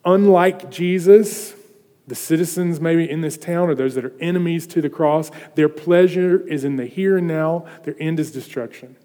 Unlike 0.05 0.71
Jesus, 0.71 1.55
the 2.13 2.17
citizens, 2.17 2.79
maybe 2.79 3.11
in 3.11 3.23
this 3.23 3.39
town, 3.39 3.71
or 3.71 3.75
those 3.75 3.95
that 3.95 4.05
are 4.05 4.13
enemies 4.21 4.67
to 4.67 4.83
the 4.83 4.91
cross, 4.91 5.31
their 5.55 5.71
pleasure 5.71 6.47
is 6.47 6.63
in 6.63 6.77
the 6.77 6.85
here 6.85 7.17
and 7.17 7.27
now, 7.27 7.65
their 7.85 7.97
end 7.99 8.21
is 8.21 8.31
destruction. 8.31 8.97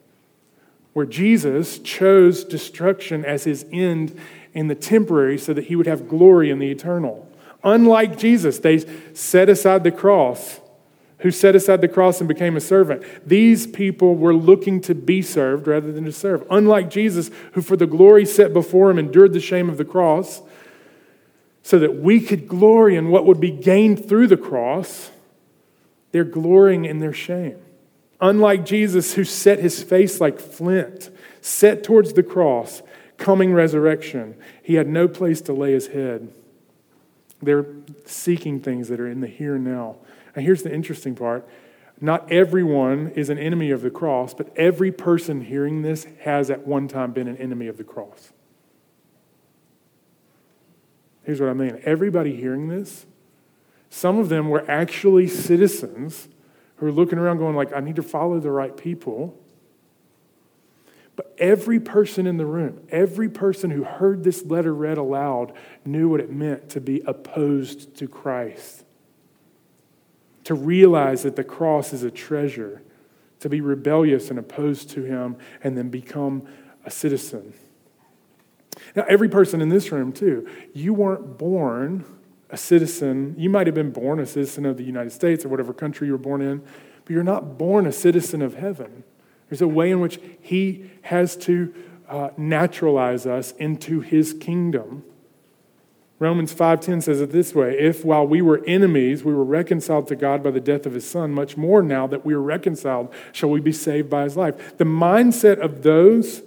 Where 0.92 1.06
Jesus 1.06 1.80
chose 1.80 2.44
destruction 2.44 3.24
as 3.24 3.46
his 3.46 3.66
end 3.72 4.20
in 4.54 4.68
the 4.68 4.76
temporary 4.76 5.38
so 5.38 5.54
that 5.54 5.68
he 5.68 5.76
would 5.78 5.88
have 5.88 6.10
glory 6.10 6.50
in 6.50 6.60
the 6.60 6.70
eternal. 6.70 7.26
Unlike 7.64 8.18
Jesus, 8.18 8.60
they 8.60 8.80
set 9.14 9.48
aside 9.48 9.86
the 9.86 9.92
cross. 9.92 10.60
Who 11.20 11.32
set 11.32 11.56
aside 11.56 11.80
the 11.80 11.88
cross 11.88 12.20
and 12.20 12.28
became 12.28 12.58
a 12.58 12.62
servant? 12.62 13.04
These 13.26 13.68
people 13.68 14.16
were 14.16 14.34
looking 14.34 14.82
to 14.82 14.94
be 14.94 15.22
served 15.22 15.66
rather 15.66 15.94
than 15.94 16.04
to 16.04 16.12
serve. 16.12 16.46
Unlike 16.52 16.90
Jesus, 16.90 17.32
who 17.54 17.62
for 17.62 17.78
the 17.78 17.88
glory 17.88 18.26
set 18.26 18.52
before 18.52 18.92
him 18.92 19.00
endured 19.00 19.32
the 19.32 19.40
shame 19.40 19.70
of 19.70 19.78
the 19.78 19.86
cross, 19.86 20.42
so 21.68 21.78
that 21.80 21.96
we 21.96 22.22
could 22.22 22.48
glory 22.48 22.96
in 22.96 23.10
what 23.10 23.26
would 23.26 23.42
be 23.42 23.52
gained 23.52 24.08
through 24.08 24.26
the 24.26 24.38
cross, 24.38 25.12
they're 26.14 26.24
glorying 26.24 26.86
in 26.86 27.00
their 27.00 27.12
shame. 27.12 27.58
Unlike 28.22 28.66
Jesus, 28.66 29.16
who 29.16 29.26
set 29.26 29.60
his 29.60 29.84
face 29.84 30.22
like 30.22 30.40
flint, 30.40 31.10
set 31.42 31.84
towards 31.84 32.14
the 32.14 32.24
cross, 32.24 32.82
coming 33.18 33.54
resurrection, 33.54 34.38
he 34.64 34.76
had 34.76 34.88
no 34.88 35.10
place 35.10 35.42
to 35.42 35.52
lay 35.52 35.74
his 35.74 35.88
head. 35.88 36.32
They're 37.42 37.66
seeking 38.06 38.62
things 38.62 38.88
that 38.88 39.02
are 39.02 39.10
in 39.10 39.20
the 39.20 39.28
here 39.28 39.56
and 39.56 39.66
now. 39.66 39.98
And 40.38 40.46
here's 40.46 40.64
the 40.64 40.74
interesting 40.74 41.16
part 41.16 41.46
not 42.00 42.32
everyone 42.32 43.10
is 43.10 43.30
an 43.30 43.38
enemy 43.38 43.72
of 43.72 43.82
the 43.82 43.92
cross, 43.92 44.34
but 44.34 44.56
every 44.56 44.94
person 44.94 45.42
hearing 45.42 45.82
this 45.82 46.08
has 46.22 46.50
at 46.50 46.66
one 46.66 46.88
time 46.88 47.12
been 47.12 47.28
an 47.28 47.36
enemy 47.36 47.68
of 47.68 47.76
the 47.76 47.84
cross. 47.84 48.32
Here's 51.28 51.42
what 51.42 51.50
I 51.50 51.54
mean 51.54 51.82
everybody 51.84 52.38
hearing 52.38 52.70
this, 52.70 53.06
some 53.90 54.18
of 54.18 54.30
them 54.30 54.48
were 54.50 54.64
actually 54.72 55.28
citizens 55.28 56.30
who 56.78 56.88
are 56.88 56.92
looking 56.92 57.20
around 57.20 57.40
going 57.40 57.54
like, 57.54 57.74
I 57.74 57.82
need 57.82 57.98
to 57.98 58.04
follow 58.04 58.40
the 58.40 58.50
right 58.50 58.76
people. 58.76 59.38
But 61.18 61.36
every 61.38 61.82
person 61.82 62.28
in 62.28 62.38
the 62.38 62.46
room, 62.46 62.80
every 62.92 63.28
person 63.28 63.72
who 63.72 63.84
heard 63.84 64.24
this 64.24 64.46
letter 64.46 64.74
read 64.74 64.98
aloud 64.98 65.52
knew 65.84 66.08
what 66.08 66.22
it 66.22 66.32
meant 66.32 66.70
to 66.70 66.80
be 66.80 67.02
opposed 67.06 67.96
to 67.98 68.08
Christ. 68.08 68.86
To 70.46 70.54
realize 70.54 71.24
that 71.24 71.36
the 71.36 71.44
cross 71.44 71.92
is 71.92 72.04
a 72.04 72.12
treasure, 72.12 72.84
to 73.42 73.50
be 73.50 73.60
rebellious 73.60 74.30
and 74.30 74.40
opposed 74.40 74.92
to 74.92 75.04
him, 75.04 75.36
and 75.62 75.78
then 75.78 75.90
become 75.90 76.48
a 76.86 76.92
citizen. 76.92 77.54
Now, 78.96 79.06
every 79.08 79.30
person 79.30 79.62
in 79.62 79.70
this 79.70 79.92
room, 79.92 80.12
too, 80.12 80.48
you 80.74 80.94
weren't 80.94 81.38
born 81.38 82.06
a 82.50 82.58
citizen. 82.58 83.36
You 83.38 83.50
might 83.50 83.68
have 83.68 83.76
been 83.76 83.92
born 83.92 84.20
a 84.20 84.26
citizen 84.26 84.66
of 84.66 84.78
the 84.78 84.84
United 84.84 85.12
States 85.12 85.44
or 85.46 85.50
whatever 85.50 85.74
country 85.74 86.08
you 86.08 86.14
were 86.14 86.20
born 86.20 86.42
in, 86.42 86.62
but 87.04 87.14
you're 87.14 87.24
not 87.24 87.58
born 87.58 87.86
a 87.86 87.92
citizen 87.92 88.42
of 88.42 88.56
heaven. 88.56 89.04
There's 89.50 89.62
a 89.62 89.68
way 89.68 89.92
in 89.92 90.00
which 90.00 90.20
He 90.42 90.90
has 91.04 91.36
to 91.38 91.74
uh, 92.10 92.30
naturalize 92.38 93.26
us 93.26 93.52
into 93.54 94.02
His 94.02 94.34
kingdom. 94.34 95.04
Romans 96.20 96.52
5:10 96.52 97.04
says 97.04 97.22
it 97.22 97.32
this 97.32 97.54
way, 97.54 97.78
if 97.78 98.04
while 98.04 98.26
we 98.26 98.42
were 98.42 98.64
enemies 98.66 99.24
we 99.24 99.36
were 99.36 99.44
reconciled 99.44 100.08
to 100.08 100.16
God 100.16 100.42
by 100.42 100.50
the 100.50 100.60
death 100.60 100.88
of 100.88 100.94
his 100.94 101.08
son, 101.08 101.32
much 101.32 101.58
more 101.58 101.84
now 101.84 102.08
that 102.08 102.26
we 102.26 102.34
are 102.34 102.42
reconciled 102.42 103.14
shall 103.32 103.52
we 103.52 103.60
be 103.60 103.72
saved 103.72 104.10
by 104.10 104.24
his 104.24 104.36
life. 104.36 104.78
The 104.78 104.84
mindset 104.84 105.60
of 105.60 105.84
those 105.84 106.42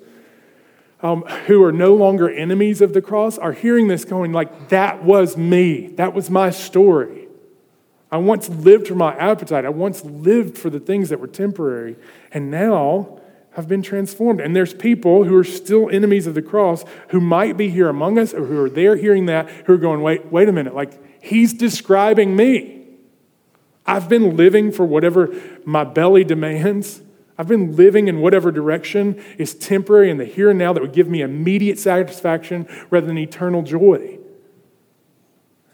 um, 1.03 1.23
who 1.47 1.63
are 1.65 1.73
no 1.73 1.95
longer 1.95 2.29
enemies 2.29 2.81
of 2.81 2.93
the 2.93 3.01
cross 3.03 3.39
are 3.39 3.53
hearing 3.53 3.89
this 3.89 4.05
going 4.05 4.33
like 4.33 4.69
that 4.69 5.03
was 5.05 5.37
me. 5.37 5.89
That 5.89 6.15
was 6.15 6.31
my 6.31 6.51
story. 6.51 7.29
I 8.13 8.19
once 8.19 8.49
lived 8.49 8.89
for 8.89 8.95
my 8.95 9.15
appetite. 9.17 9.65
I 9.65 9.71
once 9.71 10.05
lived 10.05 10.59
for 10.59 10.69
the 10.69 10.81
things 10.81 11.09
that 11.11 11.21
were 11.21 11.29
temporary, 11.29 11.97
and 12.33 12.51
now 12.51 13.21
have 13.53 13.69
been 13.69 13.83
transformed. 13.83 14.41
And 14.41 14.55
there's 14.55 14.75
people 14.75 15.25
who 15.25 15.37
are 15.37 15.45
still 15.45 15.89
enemies 15.91 16.27
of 16.27 16.35
the 16.35 16.43
cross 16.43 16.85
who 17.09 17.21
might 17.21 17.57
be 17.57 17.69
here 17.69 17.89
among 17.89 18.19
us 18.19 18.33
or 18.33 18.47
who 18.47 18.63
are 18.63 18.71
there 18.71 18.97
hearing 18.97 19.27
that 19.27 19.49
who 19.67 19.75
are 19.75 19.79
going, 19.79 20.03
wait, 20.03 20.27
wait 20.27 20.49
a 20.49 20.53
minute, 20.53 20.75
like 20.75 20.93
he's 21.23 21.53
describing 21.53 22.37
me. 22.37 22.85
I've 23.87 24.09
been 24.09 24.37
living 24.37 24.71
for 24.71 24.85
whatever 24.85 25.35
my 25.65 25.85
belly 25.85 26.23
demands. 26.23 27.03
I've 27.41 27.49
been 27.49 27.75
living 27.75 28.07
in 28.09 28.21
whatever 28.21 28.53
direction 28.53 29.19
is 29.39 29.55
temporary 29.55 30.11
in 30.11 30.19
the 30.19 30.27
here 30.27 30.51
and 30.51 30.59
now 30.59 30.75
that 30.75 30.83
would 30.83 30.93
give 30.93 31.09
me 31.09 31.23
immediate 31.23 31.79
satisfaction 31.79 32.69
rather 32.91 33.07
than 33.07 33.17
eternal 33.17 33.63
joy. 33.63 34.19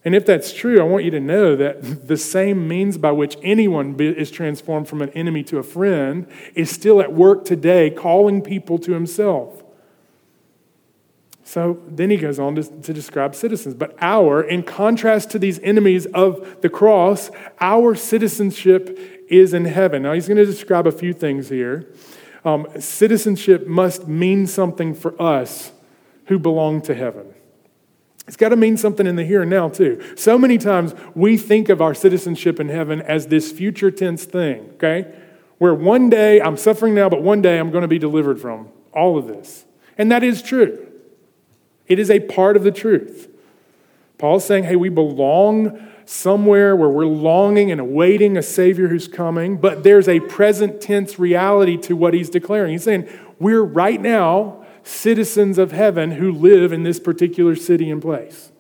And 0.05 0.15
if 0.15 0.25
that's 0.25 0.53
true, 0.53 0.79
I 0.79 0.85
want 0.85 1.03
you 1.03 1.11
to 1.11 1.19
know 1.19 1.57
that 1.57 1.83
the 2.07 2.17
same 2.17 2.69
means 2.69 2.99
by 2.99 3.11
which 3.11 3.37
anyone 3.43 3.99
is 3.99 4.31
transformed 4.31 4.87
from 4.87 5.03
an 5.03 5.11
enemy 5.11 5.43
to 5.43 5.59
a 5.59 5.65
friend 5.65 6.29
is 6.55 6.71
still 6.71 7.01
at 7.01 7.13
work 7.13 7.45
today, 7.45 7.91
calling 7.91 8.43
people 8.43 8.79
to 8.79 8.93
himself. 8.93 9.65
So 11.47 11.81
then 11.87 12.11
he 12.11 12.17
goes 12.17 12.41
on 12.41 12.57
to, 12.57 12.65
to, 12.65 12.93
describe 12.93 13.37
citizens. 13.37 13.77
But 13.77 13.95
our, 14.01 14.43
in 14.43 14.65
contrast 14.65 15.31
to 15.31 15.39
these 15.39 15.61
enemies 15.61 16.05
of 16.07 16.61
the 16.61 16.69
cross, 16.69 17.31
our 17.61 17.95
citizenship 17.95 18.99
is 19.29 19.55
in 19.55 19.65
heaven. 19.65 20.03
Now 20.03 20.13
he's 20.13 20.27
going 20.27 20.39
to 20.39 20.45
describe 20.45 20.89
a 20.89 20.93
few 20.93 21.13
things 21.13 21.49
here. 21.49 21.87
Um, 22.45 22.67
citizenship 22.81 23.69
must 23.69 24.09
mean 24.09 24.49
something 24.49 24.93
for 24.93 25.21
us 25.23 25.71
who 26.25 26.41
belong 26.41 26.83
to 26.83 26.97
heaven. 26.97 27.33
It's 28.27 28.37
got 28.37 28.49
to 28.49 28.57
mean 28.57 28.77
something 28.77 29.07
in 29.07 29.15
the 29.15 29.25
here 29.25 29.43
and 29.43 29.51
now, 29.51 29.69
too. 29.69 30.03
So 30.17 30.37
many 30.37 30.59
times 30.59 30.97
we 31.15 31.37
think 31.37 31.69
of 31.69 31.81
our 31.81 31.95
citizenship 31.95 32.59
in 32.59 32.71
heaven 32.71 33.01
as 33.03 33.29
this 33.29 33.53
future 33.53 33.93
tense 33.93 34.25
thing, 34.25 34.71
okay? 34.75 35.15
Where 35.59 35.75
one 35.75 36.11
day 36.11 36.41
I'm 36.41 36.57
suffering 36.57 36.97
now, 36.97 37.09
but 37.09 37.23
one 37.23 37.41
day 37.41 37.61
I'm 37.61 37.71
going 37.71 37.83
to 37.83 37.89
be 37.89 38.01
delivered 38.01 38.41
from 38.41 38.69
all 38.93 39.17
of 39.17 39.29
this. 39.29 39.65
And 39.97 40.11
that 40.11 40.25
is 40.25 40.43
true. 40.43 40.86
It 41.89 41.99
is 41.99 42.11
a 42.11 42.21
part 42.21 42.57
of 42.57 42.65
the 42.65 42.73
truth. 42.73 43.29
Paul's 44.19 44.45
saying, 44.45 44.65
hey, 44.65 44.77
we 44.77 44.89
belong 44.89 45.89
somewhere 46.07 46.75
where 46.77 46.89
we're 46.89 47.05
longing 47.05 47.71
and 47.71 47.81
awaiting 47.81 48.37
a 48.37 48.43
Savior 48.43 48.89
who's 48.89 49.09
coming, 49.09 49.57
but 49.57 49.83
there's 49.83 50.09
a 50.09 50.21
present 50.21 50.81
tense 50.81 51.19
reality 51.19 51.77
to 51.77 51.97
what 51.97 52.15
he's 52.15 52.31
declaring. 52.31 52.73
He's 52.73 52.85
saying, 52.85 53.09
we're 53.39 53.63
right 53.63 54.01
now 54.01 54.65
citizens 54.85 55.59
of 55.59 55.73
heaven 55.73 56.13
who 56.13 56.31
live 56.31 56.73
in 56.73 56.85
this 56.85 57.01
particular 57.01 57.57
city 57.57 57.91
and 57.91 58.01
place. 58.01 58.53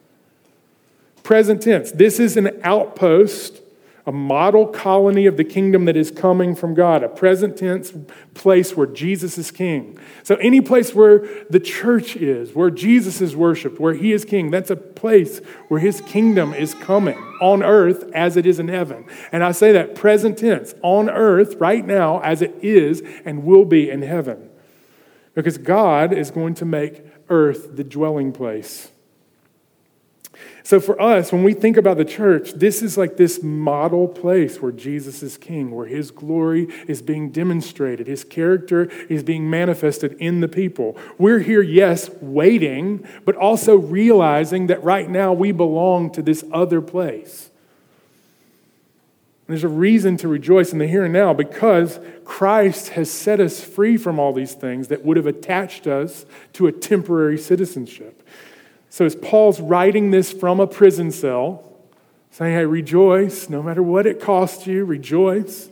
Present 1.23 1.63
tense. 1.63 1.93
This 1.93 2.19
is 2.19 2.37
an 2.37 2.61
outpost, 2.63 3.61
a 4.07 4.13
model 4.13 4.69
colony 4.69 5.27
of 5.27 5.37
the 5.37 5.45
kingdom 5.45 5.85
that 5.87 5.97
is 5.97 6.13
coming 6.13 6.55
from 6.55 6.75
God, 6.75 7.03
a 7.03 7.09
present 7.09 7.57
tense 7.57 7.93
place 8.35 8.77
where 8.77 8.87
Jesus 8.87 9.37
is 9.37 9.51
king. 9.51 9.99
So, 10.23 10.37
any 10.37 10.61
place 10.61 10.95
where 10.95 11.27
the 11.51 11.59
church 11.59 12.15
is, 12.15 12.55
where 12.55 12.71
Jesus 12.71 13.21
is 13.21 13.35
worshiped, 13.35 13.81
where 13.81 13.95
he 13.95 14.13
is 14.13 14.25
king, 14.25 14.51
that's 14.53 14.71
a 14.71 14.77
place 14.77 15.39
where 15.69 15.81
his 15.81 16.01
kingdom 16.03 16.55
is 16.55 16.73
coming 16.75 17.19
on 17.41 17.65
earth 17.65 18.09
as 18.15 18.37
it 18.37 18.47
is 18.47 18.61
in 18.61 18.69
heaven. 18.69 19.07
And 19.33 19.43
I 19.43 19.51
say 19.51 19.73
that 19.73 19.97
present 19.97 20.39
tense, 20.39 20.75
on 20.83 21.11
earth 21.11 21.57
right 21.57 21.85
now 21.85 22.21
as 22.21 22.43
it 22.43 22.55
is 22.63 23.03
and 23.25 23.45
will 23.45 23.65
be 23.65 23.91
in 23.91 24.03
heaven 24.03 24.51
because 25.35 25.59
God 25.59 26.13
is 26.13 26.31
going 26.31 26.55
to 26.55 26.65
make 26.65 27.05
earth 27.29 27.77
the 27.77 27.85
dwelling 27.85 28.33
place. 28.33 28.91
So, 30.63 30.81
for 30.81 31.01
us, 31.01 31.31
when 31.31 31.45
we 31.45 31.55
think 31.55 31.77
about 31.77 31.97
the 31.97 32.05
church, 32.05 32.53
this 32.53 32.83
is 32.83 32.99
like 32.99 33.17
this 33.17 33.43
model 33.43 34.09
place 34.09 34.61
where 34.61 34.73
Jesus 34.73 35.23
is 35.23 35.37
king, 35.37 35.71
where 35.71 35.87
his 35.87 36.11
glory 36.11 36.69
is 36.89 37.03
being 37.03 37.31
demonstrated, 37.31 38.09
his 38.09 38.25
character 38.25 38.91
is 39.09 39.23
being 39.23 39.49
manifested 39.49 40.15
in 40.15 40.41
the 40.41 40.49
people. 40.49 40.97
We're 41.19 41.39
here, 41.39 41.63
yes, 41.63 42.11
waiting, 42.21 43.07
but 43.25 43.37
also 43.37 43.77
realizing 43.77 44.67
that 44.67 44.83
right 44.83 45.09
now 45.09 45.33
we 45.33 45.53
belong 45.53 46.11
to 46.13 46.23
this 46.23 46.45
other 46.53 46.81
place. 46.81 47.51
There's 49.47 49.65
a 49.65 49.69
reason 49.69 50.17
to 50.19 50.29
rejoice 50.29 50.73
in 50.73 50.79
the 50.79 50.89
here 50.89 51.05
and 51.05 51.13
now 51.13 51.33
because 51.33 52.01
Christ 52.25 52.91
has 52.91 53.09
set 53.11 53.39
us 53.39 53.63
free 53.63 53.97
from 53.97 54.19
all 54.19 54.33
these 54.33 54.55
things 54.55 54.89
that 54.89 55.05
would 55.05 55.17
have 55.17 55.27
attached 55.27 55.87
us 55.87 56.27
to 56.55 56.67
a 56.67 56.73
temporary 56.73 57.39
citizenship. 57.39 58.27
So, 58.91 59.05
as 59.05 59.15
Paul's 59.15 59.61
writing 59.61 60.11
this 60.11 60.33
from 60.33 60.61
a 60.61 60.67
prison 60.67 61.11
cell, 61.11 61.65
saying, 62.31 62.55
Hey, 62.55 62.65
rejoice, 62.65 63.49
no 63.49 63.63
matter 63.63 63.83
what 63.83 64.07
it 64.07 64.21
costs 64.21 64.67
you, 64.67 64.85
rejoice, 64.85 65.71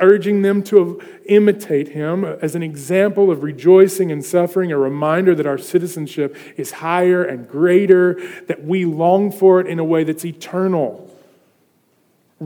urging 0.00 0.42
them 0.42 0.62
to 0.64 1.00
imitate 1.26 1.88
him 1.88 2.24
as 2.24 2.54
an 2.54 2.62
example 2.62 3.30
of 3.30 3.42
rejoicing 3.42 4.10
and 4.10 4.24
suffering, 4.24 4.72
a 4.72 4.78
reminder 4.78 5.34
that 5.34 5.46
our 5.46 5.58
citizenship 5.58 6.36
is 6.56 6.72
higher 6.72 7.22
and 7.22 7.48
greater, 7.48 8.20
that 8.46 8.64
we 8.64 8.84
long 8.84 9.30
for 9.30 9.60
it 9.60 9.66
in 9.66 9.78
a 9.78 9.84
way 9.84 10.04
that's 10.04 10.24
eternal 10.24 11.11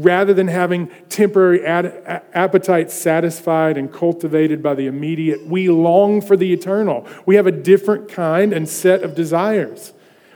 rather 0.03 0.35
than 0.35 0.49
having 0.49 0.91
temporary 1.09 1.65
ad- 1.65 2.23
appetites 2.35 2.95
satisfied 2.95 3.79
and 3.79 3.93
cultivated 3.93 4.63
by 4.63 4.75
the 4.75 4.87
immediate, 4.87 5.47
we 5.47 5.69
long 5.69 6.21
for 6.21 6.37
the 6.37 6.53
eternal. 6.53 7.07
We 7.25 7.37
have 7.37 7.47
a 7.47 7.53
different 7.53 8.09
kind 8.09 8.53
and 8.53 8.69
set 8.69 9.03
of 9.03 9.15
desires. 9.15 9.93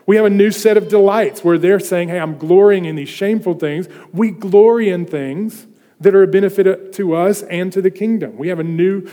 We 0.07 0.17
have 0.17 0.25
a 0.25 0.31
new 0.31 0.51
set 0.51 0.77
of 0.77 0.89
delights 0.89 1.45
where 1.45 1.59
they're 1.59 1.79
saying, 1.79 2.09
Hey, 2.09 2.19
I'm 2.19 2.39
glorying 2.39 2.87
in 2.87 2.97
these 2.97 3.09
shameful 3.09 3.55
things. 3.55 3.87
We 4.13 4.31
glory 4.31 4.89
in 4.89 5.07
things 5.07 5.67
that 6.01 6.15
are 6.15 6.23
a 6.23 6.27
benefit 6.27 6.93
to 6.95 7.15
us 7.15 7.43
and 7.43 7.73
to 7.73 7.83
the 7.83 7.91
kingdom. 7.91 8.37
We 8.37 8.49
have 8.49 8.59
a 8.59 8.65
new 8.65 9.09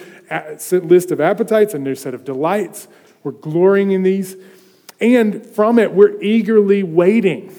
list 0.72 1.12
of 1.12 1.20
appetites, 1.20 1.74
a 1.74 1.80
new 1.80 1.96
set 1.96 2.14
of 2.14 2.24
delights. 2.24 2.88
We're 3.24 3.34
glorying 3.34 3.92
in 3.92 4.04
these. 4.04 4.38
And 5.02 5.46
from 5.46 5.78
it, 5.78 5.94
we're 5.94 6.20
eagerly 6.22 6.84
waiting 6.84 7.54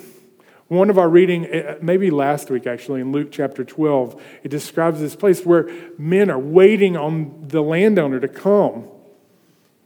one 0.68 0.90
of 0.90 0.98
our 0.98 1.08
reading, 1.08 1.46
eh, 1.46 1.76
maybe 1.80 2.10
last 2.10 2.50
week 2.50 2.66
actually, 2.66 3.00
in 3.00 3.10
Luke 3.10 3.28
chapter 3.30 3.64
12, 3.64 4.20
it 4.42 4.48
describes 4.48 5.00
this 5.00 5.16
place 5.16 5.44
where 5.44 5.68
men 5.96 6.30
are 6.30 6.38
waiting 6.38 6.96
on 6.96 7.46
the 7.48 7.62
landowner 7.62 8.20
to 8.20 8.28
come, 8.28 8.86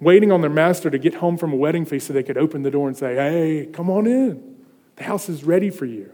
waiting 0.00 0.32
on 0.32 0.40
their 0.40 0.50
master 0.50 0.90
to 0.90 0.98
get 0.98 1.14
home 1.14 1.38
from 1.38 1.52
a 1.52 1.56
wedding 1.56 1.84
feast 1.84 2.08
so 2.08 2.12
they 2.12 2.24
could 2.24 2.36
open 2.36 2.62
the 2.62 2.70
door 2.70 2.88
and 2.88 2.96
say, 2.96 3.14
Hey, 3.14 3.66
come 3.72 3.88
on 3.88 4.06
in. 4.06 4.56
The 4.96 5.04
house 5.04 5.28
is 5.28 5.44
ready 5.44 5.70
for 5.70 5.86
you. 5.86 6.12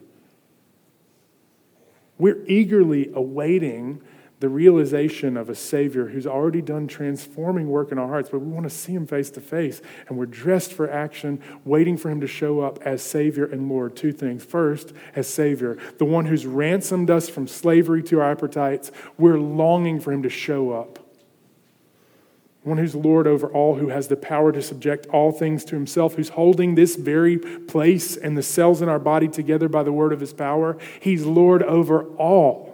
We're 2.18 2.44
eagerly 2.46 3.10
awaiting 3.14 4.02
the 4.40 4.48
realization 4.48 5.36
of 5.36 5.48
a 5.48 5.54
Savior 5.54 6.06
who's 6.06 6.26
already 6.26 6.62
done 6.62 6.86
transforming 6.86 7.68
work 7.68 7.90
in 7.90 7.98
our 7.98 8.06
hearts, 8.06 8.28
but 8.30 8.38
we 8.38 8.48
want 8.48 8.64
to 8.64 8.70
see 8.70 8.92
Him 8.92 9.06
face 9.06 9.30
to 9.30 9.40
face. 9.40 9.82
And 10.08 10.16
we're 10.16 10.26
dressed 10.26 10.72
for 10.72 10.88
action, 10.88 11.42
waiting 11.64 11.96
for 11.96 12.08
Him 12.08 12.20
to 12.20 12.28
show 12.28 12.60
up 12.60 12.78
as 12.82 13.02
Savior 13.02 13.44
and 13.44 13.68
Lord. 13.68 13.96
Two 13.96 14.12
things. 14.12 14.44
First, 14.44 14.92
as 15.16 15.28
Savior, 15.28 15.76
the 15.98 16.04
one 16.04 16.26
who's 16.26 16.46
ransomed 16.46 17.10
us 17.10 17.28
from 17.28 17.48
slavery 17.48 18.02
to 18.04 18.20
our 18.20 18.30
appetites, 18.30 18.92
we're 19.16 19.38
longing 19.38 19.98
for 19.98 20.12
Him 20.12 20.22
to 20.22 20.30
show 20.30 20.70
up. 20.70 21.00
One 22.62 22.78
who's 22.78 22.94
Lord 22.94 23.26
over 23.26 23.48
all, 23.48 23.76
who 23.76 23.88
has 23.88 24.08
the 24.08 24.16
power 24.16 24.52
to 24.52 24.60
subject 24.60 25.06
all 25.06 25.32
things 25.32 25.64
to 25.66 25.74
himself, 25.74 26.16
who's 26.16 26.30
holding 26.30 26.74
this 26.74 26.96
very 26.96 27.38
place 27.38 28.14
and 28.14 28.36
the 28.36 28.42
cells 28.42 28.82
in 28.82 28.90
our 28.90 28.98
body 28.98 29.26
together 29.26 29.70
by 29.70 29.82
the 29.82 29.92
word 29.92 30.12
of 30.12 30.20
his 30.20 30.34
power. 30.34 30.76
He's 31.00 31.24
Lord 31.24 31.62
over 31.62 32.04
all. 32.16 32.67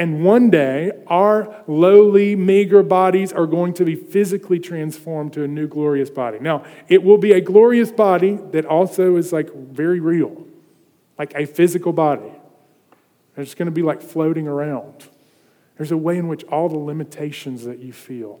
And 0.00 0.24
one 0.24 0.48
day, 0.48 0.92
our 1.08 1.62
lowly, 1.66 2.34
meager 2.34 2.82
bodies 2.82 3.34
are 3.34 3.44
going 3.44 3.74
to 3.74 3.84
be 3.84 3.94
physically 3.94 4.58
transformed 4.58 5.34
to 5.34 5.44
a 5.44 5.46
new 5.46 5.68
glorious 5.68 6.08
body. 6.08 6.38
Now, 6.40 6.64
it 6.88 7.02
will 7.02 7.18
be 7.18 7.32
a 7.32 7.40
glorious 7.42 7.92
body 7.92 8.38
that 8.52 8.64
also 8.64 9.16
is 9.16 9.30
like 9.30 9.52
very 9.54 10.00
real, 10.00 10.46
like 11.18 11.34
a 11.36 11.44
physical 11.44 11.92
body. 11.92 12.32
It's 13.36 13.54
going 13.54 13.66
to 13.66 13.72
be 13.72 13.82
like 13.82 14.00
floating 14.00 14.48
around. 14.48 15.06
There's 15.76 15.92
a 15.92 15.98
way 15.98 16.16
in 16.16 16.28
which 16.28 16.44
all 16.44 16.70
the 16.70 16.78
limitations 16.78 17.64
that 17.64 17.80
you 17.80 17.92
feel, 17.92 18.40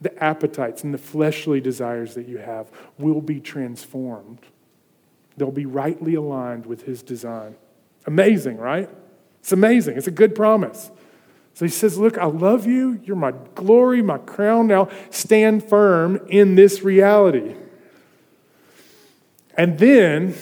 the 0.00 0.16
appetites 0.22 0.84
and 0.84 0.94
the 0.94 0.98
fleshly 0.98 1.60
desires 1.60 2.14
that 2.14 2.28
you 2.28 2.38
have, 2.38 2.70
will 2.98 3.20
be 3.20 3.40
transformed. 3.40 4.38
they'll 5.36 5.50
be 5.50 5.66
rightly 5.66 6.14
aligned 6.14 6.66
with 6.66 6.82
his 6.82 7.02
design. 7.02 7.56
Amazing, 8.06 8.58
right? 8.58 8.88
It's 9.40 9.52
amazing. 9.52 9.96
It's 9.96 10.06
a 10.06 10.12
good 10.12 10.34
promise. 10.34 10.90
So 11.54 11.64
he 11.64 11.70
says, 11.70 11.98
Look, 11.98 12.18
I 12.18 12.26
love 12.26 12.66
you. 12.66 13.00
You're 13.04 13.16
my 13.16 13.32
glory, 13.54 14.02
my 14.02 14.18
crown. 14.18 14.66
Now 14.68 14.88
stand 15.10 15.64
firm 15.64 16.20
in 16.28 16.54
this 16.54 16.82
reality. 16.82 17.56
And 19.56 19.76
then 19.76 20.36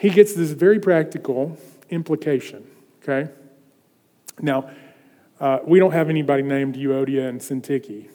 he 0.00 0.10
gets 0.10 0.34
this 0.34 0.50
very 0.50 0.80
practical 0.80 1.56
implication, 1.88 2.66
okay? 3.02 3.30
Now, 4.40 4.70
uh, 5.38 5.60
we 5.64 5.78
don't 5.78 5.92
have 5.92 6.10
anybody 6.10 6.42
named 6.42 6.74
Euodia 6.74 7.28
and 7.28 7.40
Syntyche, 7.40 8.08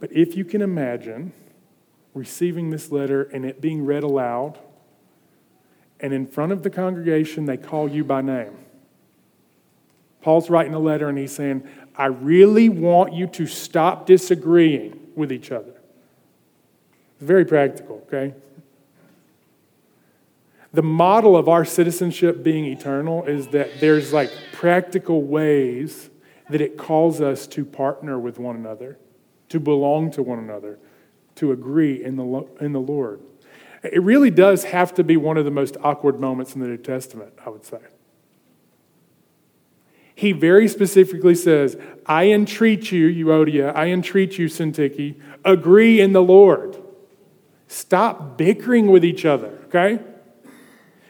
but 0.00 0.10
if 0.10 0.36
you 0.36 0.44
can 0.44 0.60
imagine 0.60 1.32
receiving 2.14 2.70
this 2.70 2.90
letter 2.90 3.22
and 3.22 3.44
it 3.44 3.60
being 3.60 3.84
read 3.84 4.02
aloud, 4.02 4.58
and 6.00 6.12
in 6.12 6.26
front 6.26 6.50
of 6.50 6.62
the 6.62 6.70
congregation, 6.70 7.46
they 7.46 7.56
call 7.56 7.88
you 7.88 8.02
by 8.04 8.22
name. 8.22 8.63
Paul's 10.24 10.48
writing 10.48 10.72
a 10.72 10.78
letter 10.78 11.10
and 11.10 11.18
he's 11.18 11.32
saying, 11.34 11.68
I 11.94 12.06
really 12.06 12.70
want 12.70 13.12
you 13.12 13.26
to 13.26 13.46
stop 13.46 14.06
disagreeing 14.06 14.98
with 15.14 15.30
each 15.30 15.52
other. 15.52 15.74
It's 17.16 17.20
very 17.20 17.44
practical, 17.44 18.02
okay? 18.06 18.32
The 20.72 20.82
model 20.82 21.36
of 21.36 21.46
our 21.46 21.66
citizenship 21.66 22.42
being 22.42 22.64
eternal 22.64 23.24
is 23.24 23.48
that 23.48 23.80
there's 23.80 24.14
like 24.14 24.30
practical 24.54 25.20
ways 25.20 26.08
that 26.48 26.62
it 26.62 26.78
calls 26.78 27.20
us 27.20 27.46
to 27.48 27.66
partner 27.66 28.18
with 28.18 28.38
one 28.38 28.56
another, 28.56 28.96
to 29.50 29.60
belong 29.60 30.10
to 30.12 30.22
one 30.22 30.38
another, 30.38 30.78
to 31.34 31.52
agree 31.52 32.02
in 32.02 32.16
the, 32.16 32.48
in 32.62 32.72
the 32.72 32.80
Lord. 32.80 33.20
It 33.82 34.02
really 34.02 34.30
does 34.30 34.64
have 34.64 34.94
to 34.94 35.04
be 35.04 35.18
one 35.18 35.36
of 35.36 35.44
the 35.44 35.50
most 35.50 35.76
awkward 35.82 36.18
moments 36.18 36.54
in 36.54 36.62
the 36.62 36.68
New 36.68 36.78
Testament, 36.78 37.34
I 37.44 37.50
would 37.50 37.66
say. 37.66 37.80
He 40.14 40.32
very 40.32 40.68
specifically 40.68 41.34
says, 41.34 41.76
I 42.06 42.28
entreat 42.28 42.92
you, 42.92 43.08
Euodia, 43.26 43.74
I 43.74 43.86
entreat 43.86 44.38
you, 44.38 44.46
Syntyche, 44.46 45.20
agree 45.44 46.00
in 46.00 46.12
the 46.12 46.22
Lord. 46.22 46.80
Stop 47.66 48.38
bickering 48.38 48.86
with 48.88 49.04
each 49.04 49.24
other, 49.24 49.58
okay? 49.66 49.98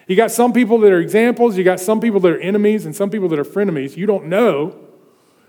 You 0.06 0.16
got 0.16 0.30
some 0.30 0.52
people 0.52 0.78
that 0.78 0.92
are 0.92 1.00
examples, 1.00 1.56
you 1.56 1.64
got 1.64 1.80
some 1.80 2.00
people 2.00 2.20
that 2.20 2.32
are 2.32 2.40
enemies, 2.40 2.86
and 2.86 2.94
some 2.94 3.10
people 3.10 3.28
that 3.28 3.38
are 3.38 3.44
frenemies. 3.44 3.96
You 3.96 4.06
don't 4.06 4.26
know 4.26 4.78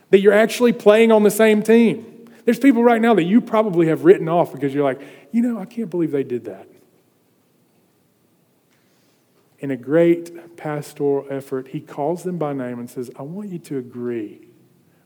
that 0.09 0.19
you're 0.19 0.33
actually 0.33 0.73
playing 0.73 1.11
on 1.11 1.23
the 1.23 1.31
same 1.31 1.61
team. 1.61 2.27
There's 2.45 2.59
people 2.59 2.83
right 2.83 3.01
now 3.01 3.13
that 3.15 3.23
you 3.23 3.41
probably 3.41 3.87
have 3.87 4.05
written 4.05 4.29
off 4.29 4.53
because 4.53 4.73
you're 4.73 4.83
like, 4.83 5.01
you 5.31 5.41
know, 5.41 5.59
I 5.59 5.65
can't 5.65 5.89
believe 5.89 6.11
they 6.11 6.23
did 6.23 6.45
that. 6.45 6.67
In 9.65 9.71
a 9.71 9.75
great 9.75 10.57
pastoral 10.57 11.25
effort, 11.27 11.69
he 11.69 11.79
calls 11.79 12.21
them 12.21 12.37
by 12.37 12.53
name 12.53 12.77
and 12.77 12.87
says, 12.87 13.09
I 13.15 13.23
want 13.23 13.49
you 13.49 13.57
to 13.57 13.79
agree. 13.79 14.47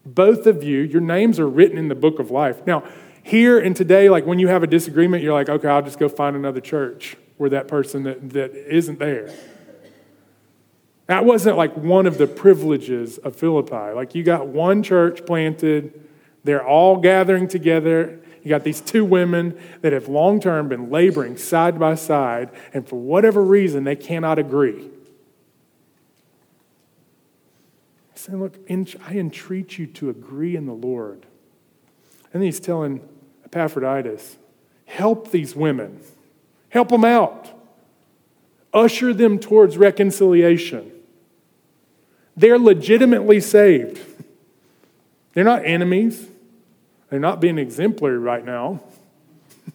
Both 0.06 0.46
of 0.48 0.66
you, 0.66 0.82
your 0.82 1.00
names 1.00 1.40
are 1.40 1.48
written 1.48 1.78
in 1.78 1.88
the 1.88 1.96
book 1.96 2.20
of 2.20 2.30
life. 2.30 2.68
Now, 2.68 2.84
here 3.24 3.58
and 3.58 3.74
today, 3.74 4.10
like 4.10 4.26
when 4.26 4.38
you 4.38 4.50
have 4.50 4.62
a 4.62 4.68
disagreement, 4.68 5.24
you're 5.24 5.32
like, 5.32 5.48
okay, 5.48 5.70
I'll 5.70 5.82
just 5.82 5.98
go 5.98 6.10
find 6.10 6.36
another 6.36 6.60
church 6.60 7.16
where 7.38 7.50
that 7.52 7.70
person 7.70 8.04
that, 8.04 8.32
that 8.32 8.54
isn't 8.54 9.00
there. 9.00 9.34
That 11.06 11.24
wasn't 11.24 11.56
like 11.56 11.78
one 11.78 12.06
of 12.06 12.18
the 12.18 12.28
privileges 12.28 13.18
of 13.18 13.38
Philippi. 13.38 13.94
Like 13.96 14.14
you 14.14 14.24
got 14.24 14.48
one 14.48 14.84
church 14.84 15.26
planted, 15.26 16.06
they're 16.44 16.68
all 16.68 16.98
gathering 16.98 17.48
together. 17.48 18.20
You 18.50 18.56
got 18.56 18.64
these 18.64 18.82
two 18.82 19.06
women 19.06 19.56
that 19.82 19.94
have 19.94 20.08
long 20.08 20.40
term 20.40 20.70
been 20.70 20.90
laboring 20.90 21.38
side 21.38 21.78
by 21.80 21.94
side, 21.94 22.50
and 22.74 22.90
for 22.90 22.96
whatever 22.96 23.44
reason, 23.44 23.84
they 23.84 23.96
cannot 23.96 24.40
agree. 24.40 24.90
He's 28.12 28.22
saying, 28.24 28.42
Look, 28.42 28.58
I 28.68 29.12
entreat 29.12 29.78
you 29.78 29.86
to 29.86 30.10
agree 30.10 30.56
in 30.56 30.66
the 30.66 30.74
Lord. 30.74 31.28
And 32.34 32.42
he's 32.42 32.60
telling 32.60 33.08
Epaphroditus, 33.46 34.38
help 34.86 35.30
these 35.30 35.56
women, 35.56 36.02
help 36.70 36.90
them 36.90 37.06
out, 37.06 37.52
usher 38.74 39.14
them 39.14 39.38
towards 39.38 39.78
reconciliation. 39.78 40.92
They're 42.36 42.58
legitimately 42.58 43.42
saved. 43.42 44.00
They're 45.34 45.44
not 45.44 45.64
enemies. 45.66 46.30
They're 47.10 47.20
not 47.20 47.40
being 47.40 47.58
exemplary 47.58 48.20
right 48.20 48.46
now. 48.46 48.82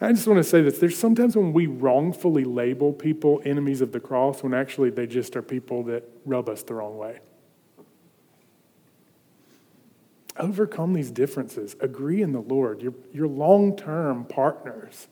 I 0.00 0.12
just 0.12 0.26
want 0.26 0.38
to 0.38 0.44
say 0.44 0.62
this. 0.62 0.78
There's 0.78 0.98
sometimes 0.98 1.36
when 1.36 1.52
we 1.52 1.66
wrongfully 1.66 2.44
label 2.44 2.92
people 2.92 3.40
enemies 3.44 3.80
of 3.80 3.92
the 3.92 4.00
cross 4.00 4.42
when 4.42 4.54
actually 4.54 4.90
they 4.90 5.06
just 5.06 5.36
are 5.36 5.42
people 5.42 5.84
that 5.84 6.04
rub 6.24 6.48
us 6.48 6.62
the 6.62 6.74
wrong 6.74 6.96
way. 6.98 7.20
Overcome 10.36 10.92
these 10.92 11.10
differences. 11.10 11.76
Agree 11.80 12.22
in 12.22 12.32
the 12.32 12.40
Lord. 12.40 12.80
Your, 12.80 12.94
your 13.12 13.26
long 13.26 13.76
term 13.76 14.24
partners. 14.24 15.08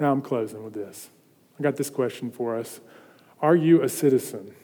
Now 0.00 0.12
I'm 0.12 0.22
closing 0.22 0.62
with 0.64 0.74
this. 0.74 1.10
I 1.58 1.62
got 1.62 1.76
this 1.76 1.90
question 1.90 2.30
for 2.30 2.56
us 2.56 2.80
are 3.42 3.56
you 3.56 3.82
a 3.82 3.88
citizen? 3.88 4.54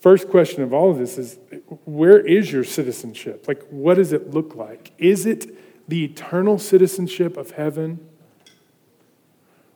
First 0.00 0.28
question 0.28 0.62
of 0.62 0.72
all 0.72 0.90
of 0.90 0.98
this 0.98 1.18
is 1.18 1.38
where 1.84 2.18
is 2.18 2.50
your 2.50 2.64
citizenship? 2.64 3.46
Like, 3.46 3.62
what 3.68 3.94
does 3.94 4.12
it 4.12 4.30
look 4.30 4.54
like? 4.54 4.92
Is 4.96 5.26
it 5.26 5.88
the 5.88 6.04
eternal 6.04 6.58
citizenship 6.58 7.36
of 7.36 7.52
heaven? 7.52 8.00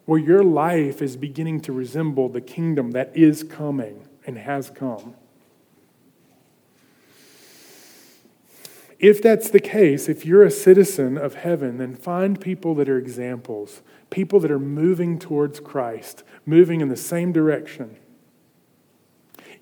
Where 0.06 0.18
your 0.18 0.42
life 0.42 1.02
is 1.02 1.16
beginning 1.16 1.60
to 1.62 1.72
resemble 1.72 2.30
the 2.30 2.40
kingdom 2.40 2.92
that 2.92 3.14
is 3.14 3.42
coming 3.42 4.08
and 4.26 4.38
has 4.38 4.70
come. 4.70 5.14
If 8.98 9.20
that's 9.20 9.50
the 9.50 9.60
case, 9.60 10.08
if 10.08 10.24
you're 10.24 10.44
a 10.44 10.50
citizen 10.50 11.18
of 11.18 11.34
heaven, 11.34 11.76
then 11.76 11.94
find 11.94 12.40
people 12.40 12.74
that 12.76 12.88
are 12.88 12.96
examples, 12.96 13.82
people 14.08 14.40
that 14.40 14.50
are 14.50 14.58
moving 14.58 15.18
towards 15.18 15.60
Christ, 15.60 16.22
moving 16.46 16.80
in 16.80 16.88
the 16.88 16.96
same 16.96 17.30
direction. 17.30 17.96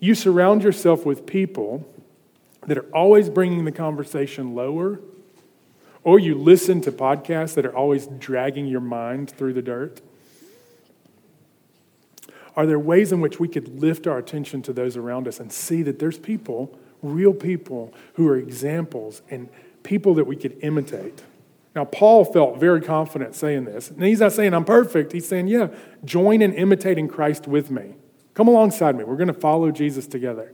You 0.03 0.15
surround 0.15 0.63
yourself 0.63 1.05
with 1.05 1.25
people 1.25 1.87
that 2.67 2.77
are 2.77 2.93
always 2.93 3.29
bringing 3.29 3.63
the 3.63 3.71
conversation 3.71 4.53
lower, 4.53 4.99
or 6.03 6.19
you 6.19 6.35
listen 6.35 6.81
to 6.81 6.91
podcasts 6.91 7.53
that 7.53 7.65
are 7.65 7.73
always 7.73 8.07
dragging 8.07 8.67
your 8.67 8.81
mind 8.81 9.29
through 9.29 9.53
the 9.53 9.61
dirt. 9.61 10.01
Are 12.57 12.65
there 12.65 12.79
ways 12.79 13.13
in 13.13 13.21
which 13.21 13.39
we 13.39 13.47
could 13.47 13.79
lift 13.79 14.05
our 14.05 14.17
attention 14.17 14.61
to 14.63 14.73
those 14.73 14.97
around 14.97 15.25
us 15.25 15.39
and 15.39 15.53
see 15.53 15.83
that 15.83 15.99
there's 15.99 16.19
people, 16.19 16.77
real 17.01 17.33
people, 17.33 17.93
who 18.15 18.27
are 18.27 18.35
examples 18.35 19.21
and 19.29 19.47
people 19.83 20.15
that 20.15 20.27
we 20.27 20.35
could 20.35 20.57
imitate? 20.61 21.23
Now, 21.77 21.85
Paul 21.85 22.25
felt 22.25 22.59
very 22.59 22.81
confident 22.81 23.35
saying 23.35 23.63
this. 23.63 23.89
And 23.89 24.03
he's 24.03 24.19
not 24.19 24.33
saying 24.33 24.53
I'm 24.53 24.65
perfect. 24.65 25.13
He's 25.13 25.29
saying, 25.29 25.47
yeah, 25.47 25.69
join 26.03 26.41
in 26.41 26.53
imitating 26.53 27.07
Christ 27.07 27.47
with 27.47 27.71
me. 27.71 27.93
Come 28.33 28.47
alongside 28.47 28.95
me. 28.95 29.03
We're 29.03 29.17
going 29.17 29.27
to 29.27 29.33
follow 29.33 29.71
Jesus 29.71 30.07
together. 30.07 30.53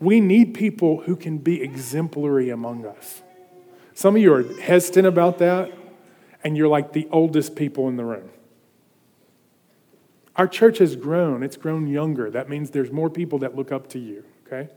We 0.00 0.20
need 0.20 0.54
people 0.54 1.02
who 1.02 1.16
can 1.16 1.38
be 1.38 1.62
exemplary 1.62 2.50
among 2.50 2.84
us. 2.84 3.22
Some 3.94 4.16
of 4.16 4.22
you 4.22 4.34
are 4.34 4.42
hesitant 4.60 5.06
about 5.06 5.38
that, 5.38 5.72
and 6.42 6.56
you're 6.56 6.68
like 6.68 6.92
the 6.92 7.08
oldest 7.12 7.54
people 7.54 7.88
in 7.88 7.96
the 7.96 8.04
room. 8.04 8.30
Our 10.36 10.48
church 10.48 10.78
has 10.78 10.96
grown, 10.96 11.44
it's 11.44 11.56
grown 11.56 11.86
younger. 11.86 12.30
That 12.30 12.48
means 12.48 12.70
there's 12.70 12.90
more 12.90 13.08
people 13.08 13.38
that 13.38 13.54
look 13.54 13.70
up 13.70 13.88
to 13.90 14.00
you, 14.00 14.24
okay? 14.46 14.68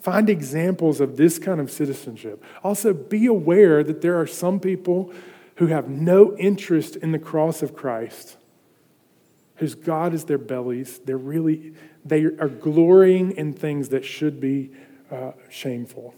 Find 0.00 0.28
examples 0.28 1.00
of 1.00 1.16
this 1.16 1.38
kind 1.38 1.60
of 1.60 1.70
citizenship. 1.70 2.44
Also, 2.62 2.92
be 2.92 3.26
aware 3.26 3.82
that 3.82 4.02
there 4.02 4.20
are 4.20 4.26
some 4.26 4.60
people 4.60 5.12
who 5.56 5.66
have 5.68 5.88
no 5.88 6.36
interest 6.36 6.96
in 6.96 7.12
the 7.12 7.18
cross 7.18 7.62
of 7.62 7.74
Christ, 7.74 8.36
whose 9.58 9.74
God 9.74 10.14
is 10.14 10.24
their 10.24 10.38
bellies. 10.38 11.00
They're 11.04 11.16
really, 11.16 11.74
they 12.04 12.24
are 12.24 12.48
glorying 12.48 13.32
in 13.32 13.52
things 13.52 13.90
that 13.90 14.04
should 14.04 14.40
be 14.40 14.70
uh, 15.10 15.32
shameful. 15.48 16.14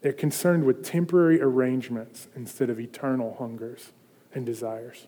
They're 0.00 0.12
concerned 0.12 0.64
with 0.64 0.84
temporary 0.84 1.40
arrangements 1.40 2.28
instead 2.36 2.70
of 2.70 2.78
eternal 2.78 3.36
hungers 3.38 3.92
and 4.34 4.46
desires. 4.46 5.06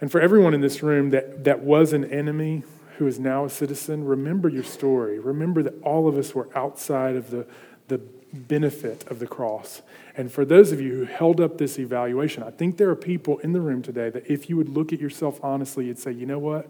And 0.00 0.12
for 0.12 0.20
everyone 0.20 0.54
in 0.54 0.60
this 0.60 0.82
room 0.82 1.10
that, 1.10 1.44
that 1.44 1.60
was 1.60 1.92
an 1.92 2.04
enemy 2.04 2.64
who 2.98 3.06
is 3.06 3.18
now 3.18 3.44
a 3.44 3.50
citizen, 3.50 4.04
remember 4.04 4.48
your 4.48 4.64
story. 4.64 5.18
Remember 5.18 5.62
that 5.62 5.80
all 5.82 6.08
of 6.08 6.16
us 6.16 6.34
were 6.34 6.48
outside 6.56 7.16
of 7.16 7.30
the, 7.30 7.46
the 7.88 8.00
benefit 8.32 9.06
of 9.08 9.18
the 9.18 9.26
cross. 9.26 9.82
And 10.16 10.30
for 10.30 10.44
those 10.44 10.72
of 10.72 10.80
you 10.80 10.94
who 10.94 11.04
held 11.04 11.40
up 11.40 11.58
this 11.58 11.78
evaluation, 11.78 12.42
I 12.42 12.50
think 12.50 12.76
there 12.76 12.90
are 12.90 12.96
people 12.96 13.38
in 13.38 13.52
the 13.52 13.60
room 13.60 13.82
today 13.82 14.10
that 14.10 14.26
if 14.30 14.48
you 14.48 14.56
would 14.56 14.68
look 14.68 14.92
at 14.92 15.00
yourself 15.00 15.38
honestly, 15.42 15.86
you'd 15.86 15.98
say, 15.98 16.12
you 16.12 16.26
know 16.26 16.38
what? 16.38 16.68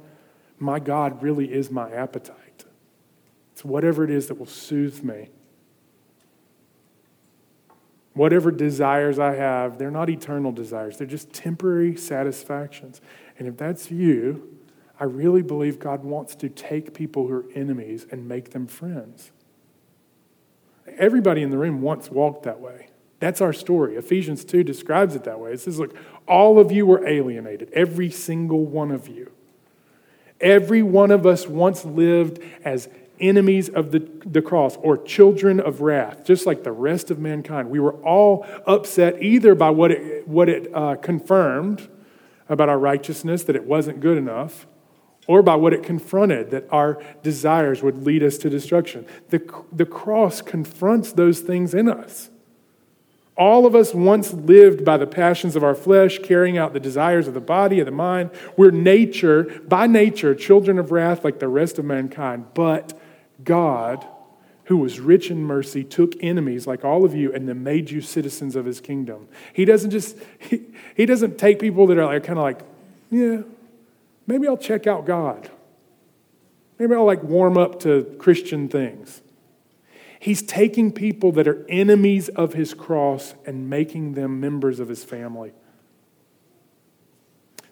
My 0.59 0.78
God 0.78 1.22
really 1.22 1.52
is 1.52 1.70
my 1.70 1.90
appetite. 1.90 2.64
It's 3.52 3.64
whatever 3.64 4.04
it 4.04 4.11
is 4.11 4.28
that 4.28 4.34
will 4.34 4.46
soothe 4.46 5.02
me. 5.02 5.30
Whatever 8.14 8.50
desires 8.50 9.18
I 9.18 9.34
have, 9.36 9.78
they're 9.78 9.90
not 9.90 10.11
eternal 10.11 10.50
desires, 10.50 10.98
they're 10.98 11.06
just 11.06 11.32
temporary 11.32 11.96
satisfactions. 11.96 13.00
And 13.38 13.46
if 13.46 13.56
that's 13.56 13.90
you, 13.90 14.59
I 15.00 15.04
really 15.04 15.42
believe 15.42 15.78
God 15.78 16.02
wants 16.02 16.34
to 16.36 16.48
take 16.48 16.92
people 16.92 17.28
who 17.28 17.34
are 17.34 17.46
enemies 17.54 18.06
and 18.11 18.26
make 18.26 18.50
them 18.50 18.66
friends. 18.66 19.30
Everybody 20.99 21.43
in 21.43 21.51
the 21.51 21.59
room 21.59 21.82
once 21.82 22.11
walked 22.11 22.45
that 22.45 22.61
way. 22.61 22.89
That's 23.20 23.41
our 23.41 23.53
story. 23.53 23.97
Ephesians 23.97 24.45
2 24.45 24.62
describes 24.62 25.14
it 25.16 25.24
that 25.24 25.41
way. 25.41 25.53
It 25.53 25.61
says, 25.61 25.78
Look, 25.78 25.97
all 26.26 26.59
of 26.59 26.70
you 26.70 26.86
were 26.86 27.07
alienated, 27.07 27.70
every 27.72 28.11
single 28.11 28.64
one 28.64 28.91
of 28.91 29.09
you. 29.09 29.32
Every 30.41 30.82
one 30.82 31.11
of 31.11 31.26
us 31.26 31.49
once 31.49 31.84
lived 31.84 32.41
as 32.64 32.89
enemies 33.20 33.68
of 33.68 33.91
the, 33.91 34.09
the 34.24 34.41
cross 34.41 34.76
or 34.76 34.97
children 34.97 35.59
of 35.59 35.80
wrath, 35.80 36.24
just 36.24 36.47
like 36.47 36.62
the 36.62 36.70
rest 36.70 37.11
of 37.11 37.18
mankind. 37.18 37.70
We 37.70 37.80
were 37.80 37.95
all 38.05 38.47
upset 38.66 39.20
either 39.20 39.57
by 39.57 39.70
what 39.70 39.91
it, 39.91 40.28
what 40.28 40.49
it 40.49 40.72
uh, 40.72 40.95
confirmed 40.97 41.89
about 42.49 42.68
our 42.68 42.78
righteousness, 42.78 43.43
that 43.45 43.57
it 43.57 43.64
wasn't 43.64 44.01
good 44.01 44.16
enough, 44.16 44.66
or 45.28 45.42
by 45.42 45.54
what 45.54 45.72
it 45.72 45.84
confronted, 45.84 46.50
that 46.50 46.66
our 46.70 47.00
desires 47.22 47.82
would 47.82 48.04
lead 48.04 48.24
us 48.24 48.38
to 48.38 48.50
destruction. 48.50 49.06
The, 49.28 49.40
the 49.70 49.84
cross 49.84 50.42
confronts 50.42 51.12
those 51.12 51.40
things 51.40 51.74
in 51.74 51.88
us. 51.88 52.30
All 53.36 53.66
of 53.66 53.76
us 53.76 53.94
once 53.94 54.32
lived 54.32 54.84
by 54.84 54.96
the 54.96 55.06
passions 55.06 55.54
of 55.54 55.62
our 55.62 55.74
flesh, 55.74 56.18
carrying 56.18 56.58
out 56.58 56.72
the 56.72 56.80
desires 56.80 57.28
of 57.28 57.34
the 57.34 57.40
body, 57.40 57.78
of 57.78 57.86
the 57.86 57.92
mind. 57.92 58.30
We're 58.56 58.72
nature, 58.72 59.44
by 59.68 59.86
nature, 59.86 60.34
children 60.34 60.78
of 60.78 60.90
wrath 60.90 61.22
like 61.24 61.38
the 61.38 61.46
rest 61.46 61.78
of 61.78 61.84
mankind. 61.84 62.46
But 62.54 62.98
God, 63.44 64.04
who 64.64 64.78
was 64.78 64.98
rich 64.98 65.30
in 65.30 65.44
mercy, 65.44 65.84
took 65.84 66.14
enemies 66.20 66.66
like 66.66 66.84
all 66.84 67.04
of 67.04 67.14
you 67.14 67.32
and 67.32 67.48
then 67.48 67.62
made 67.62 67.90
you 67.90 68.00
citizens 68.00 68.56
of 68.56 68.64
his 68.64 68.80
kingdom. 68.80 69.28
He 69.52 69.66
doesn't 69.66 69.90
just, 69.90 70.16
he, 70.38 70.62
he 70.96 71.06
doesn't 71.06 71.38
take 71.38 71.60
people 71.60 71.86
that 71.88 71.98
are 71.98 72.06
like, 72.06 72.24
kind 72.24 72.38
of 72.38 72.42
like, 72.42 72.60
yeah, 73.10 73.42
maybe 74.28 74.46
I'll 74.46 74.56
check 74.56 74.86
out 74.86 75.04
God. 75.04 75.50
Maybe 76.78 76.94
I'll 76.94 77.04
like 77.04 77.24
warm 77.24 77.58
up 77.58 77.80
to 77.80 78.04
Christian 78.20 78.68
things. 78.68 79.22
He's 80.20 80.42
taking 80.42 80.92
people 80.92 81.32
that 81.32 81.48
are 81.48 81.66
enemies 81.68 82.28
of 82.28 82.52
his 82.52 82.74
cross 82.74 83.34
and 83.44 83.68
making 83.68 84.14
them 84.14 84.38
members 84.38 84.78
of 84.78 84.88
his 84.88 85.02
family. 85.02 85.52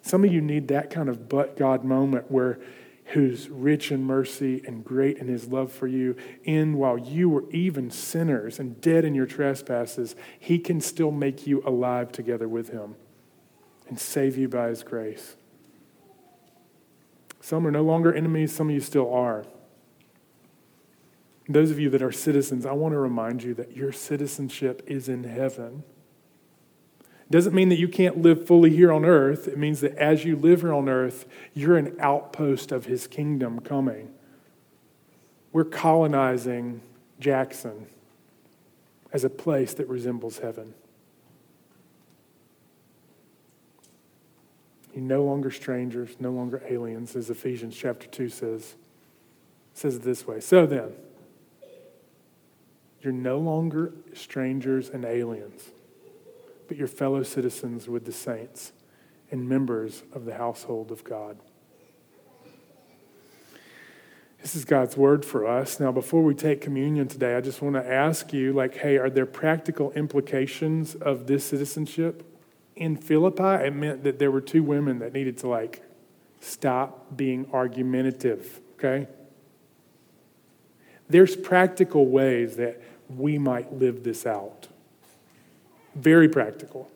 Some 0.01 0.23
of 0.23 0.33
you 0.33 0.41
need 0.41 0.67
that 0.69 0.89
kind 0.89 1.07
of 1.07 1.29
but 1.29 1.57
God 1.57 1.83
moment 1.83 2.31
where 2.31 2.59
who's 3.07 3.49
rich 3.49 3.91
in 3.91 4.03
mercy 4.03 4.61
and 4.65 4.83
great 4.83 5.17
in 5.17 5.27
his 5.27 5.47
love 5.47 5.71
for 5.71 5.87
you, 5.87 6.15
in 6.43 6.77
while 6.77 6.97
you 6.97 7.29
were 7.29 7.49
even 7.51 7.89
sinners 7.89 8.59
and 8.59 8.81
dead 8.81 9.05
in 9.05 9.15
your 9.15 9.25
trespasses, 9.25 10.15
he 10.39 10.59
can 10.59 10.81
still 10.81 11.11
make 11.11 11.47
you 11.47 11.61
alive 11.65 12.11
together 12.11 12.47
with 12.47 12.69
him 12.69 12.95
and 13.87 13.99
save 13.99 14.37
you 14.37 14.49
by 14.49 14.67
his 14.67 14.83
grace. 14.83 15.35
Some 17.47 17.65
are 17.65 17.71
no 17.71 17.81
longer 17.81 18.13
enemies, 18.13 18.53
some 18.53 18.67
of 18.67 18.75
you 18.75 18.81
still 18.81 19.09
are. 19.13 19.45
Those 21.47 21.71
of 21.71 21.79
you 21.79 21.89
that 21.91 22.01
are 22.01 22.11
citizens, 22.11 22.65
I 22.65 22.73
want 22.73 22.91
to 22.91 22.99
remind 22.99 23.41
you 23.41 23.53
that 23.53 23.73
your 23.73 23.93
citizenship 23.93 24.83
is 24.85 25.07
in 25.07 25.23
heaven. 25.23 25.85
It 26.99 27.31
doesn't 27.31 27.55
mean 27.55 27.69
that 27.69 27.79
you 27.79 27.87
can't 27.87 28.21
live 28.21 28.45
fully 28.45 28.71
here 28.71 28.91
on 28.91 29.05
earth. 29.05 29.47
It 29.47 29.57
means 29.57 29.79
that 29.79 29.95
as 29.95 30.25
you 30.25 30.35
live 30.35 30.59
here 30.59 30.73
on 30.73 30.89
earth, 30.89 31.25
you're 31.53 31.77
an 31.77 31.95
outpost 32.01 32.73
of 32.73 32.87
his 32.87 33.07
kingdom 33.07 33.61
coming. 33.61 34.11
We're 35.53 35.63
colonizing 35.63 36.81
Jackson 37.17 37.87
as 39.13 39.23
a 39.23 39.29
place 39.29 39.73
that 39.75 39.87
resembles 39.87 40.39
heaven. 40.39 40.73
You're 44.97 45.05
no 45.05 45.23
longer 45.23 45.51
strangers, 45.51 46.15
no 46.19 46.31
longer 46.31 46.63
aliens, 46.67 47.15
as 47.15 47.29
Ephesians 47.29 47.77
chapter 47.77 48.07
2 48.07 48.29
says. 48.29 48.73
Says 49.75 49.97
it 49.97 50.01
this 50.01 50.25
way. 50.25 50.39
So 50.39 50.65
then, 50.65 50.91
you're 53.03 53.13
no 53.13 53.37
longer 53.37 53.93
strangers 54.15 54.89
and 54.89 55.05
aliens, 55.05 55.69
but 56.67 56.77
you're 56.77 56.87
fellow 56.87 57.21
citizens 57.21 57.87
with 57.87 58.05
the 58.05 58.11
saints 58.11 58.71
and 59.29 59.47
members 59.47 60.01
of 60.13 60.25
the 60.25 60.33
household 60.33 60.91
of 60.91 61.03
God. 61.03 61.37
This 64.41 64.55
is 64.55 64.65
God's 64.65 64.97
word 64.97 65.23
for 65.23 65.45
us. 65.45 65.79
Now, 65.79 65.91
before 65.91 66.23
we 66.23 66.33
take 66.33 66.59
communion 66.59 67.07
today, 67.07 67.35
I 67.35 67.41
just 67.41 67.61
want 67.61 67.75
to 67.75 67.87
ask 67.87 68.33
you 68.33 68.51
like, 68.51 68.77
hey, 68.77 68.97
are 68.97 69.11
there 69.11 69.27
practical 69.27 69.91
implications 69.91 70.95
of 70.95 71.27
this 71.27 71.45
citizenship? 71.45 72.23
In 72.77 72.95
Philippi, 72.95 73.65
it 73.65 73.73
meant 73.73 74.03
that 74.03 74.19
there 74.19 74.29
were 74.29 74.41
two 74.41 74.61
women 74.61 74.99
that 74.99 75.11
needed 75.11 75.37
to 75.39 75.47
like 75.47 75.81
stop 76.39 77.17
being 77.17 77.49
argumentative, 77.51 78.61
okay? 78.75 79.07
There's 81.09 81.35
practical 81.35 82.05
ways 82.05 82.57
that 82.57 82.81
we 83.09 83.37
might 83.37 83.73
live 83.73 84.03
this 84.03 84.25
out. 84.25 84.67
Very 85.95 86.29
practical. 86.29 86.91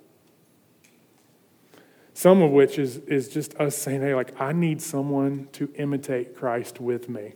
Some 2.13 2.43
of 2.43 2.51
which 2.51 2.77
is, 2.77 2.97
is 2.97 3.29
just 3.29 3.55
us 3.55 3.75
saying, 3.75 4.01
hey, 4.01 4.13
like, 4.13 4.39
I 4.39 4.51
need 4.51 4.81
someone 4.81 5.47
to 5.53 5.71
imitate 5.75 6.35
Christ 6.35 6.79
with 6.79 7.09
me. 7.09 7.33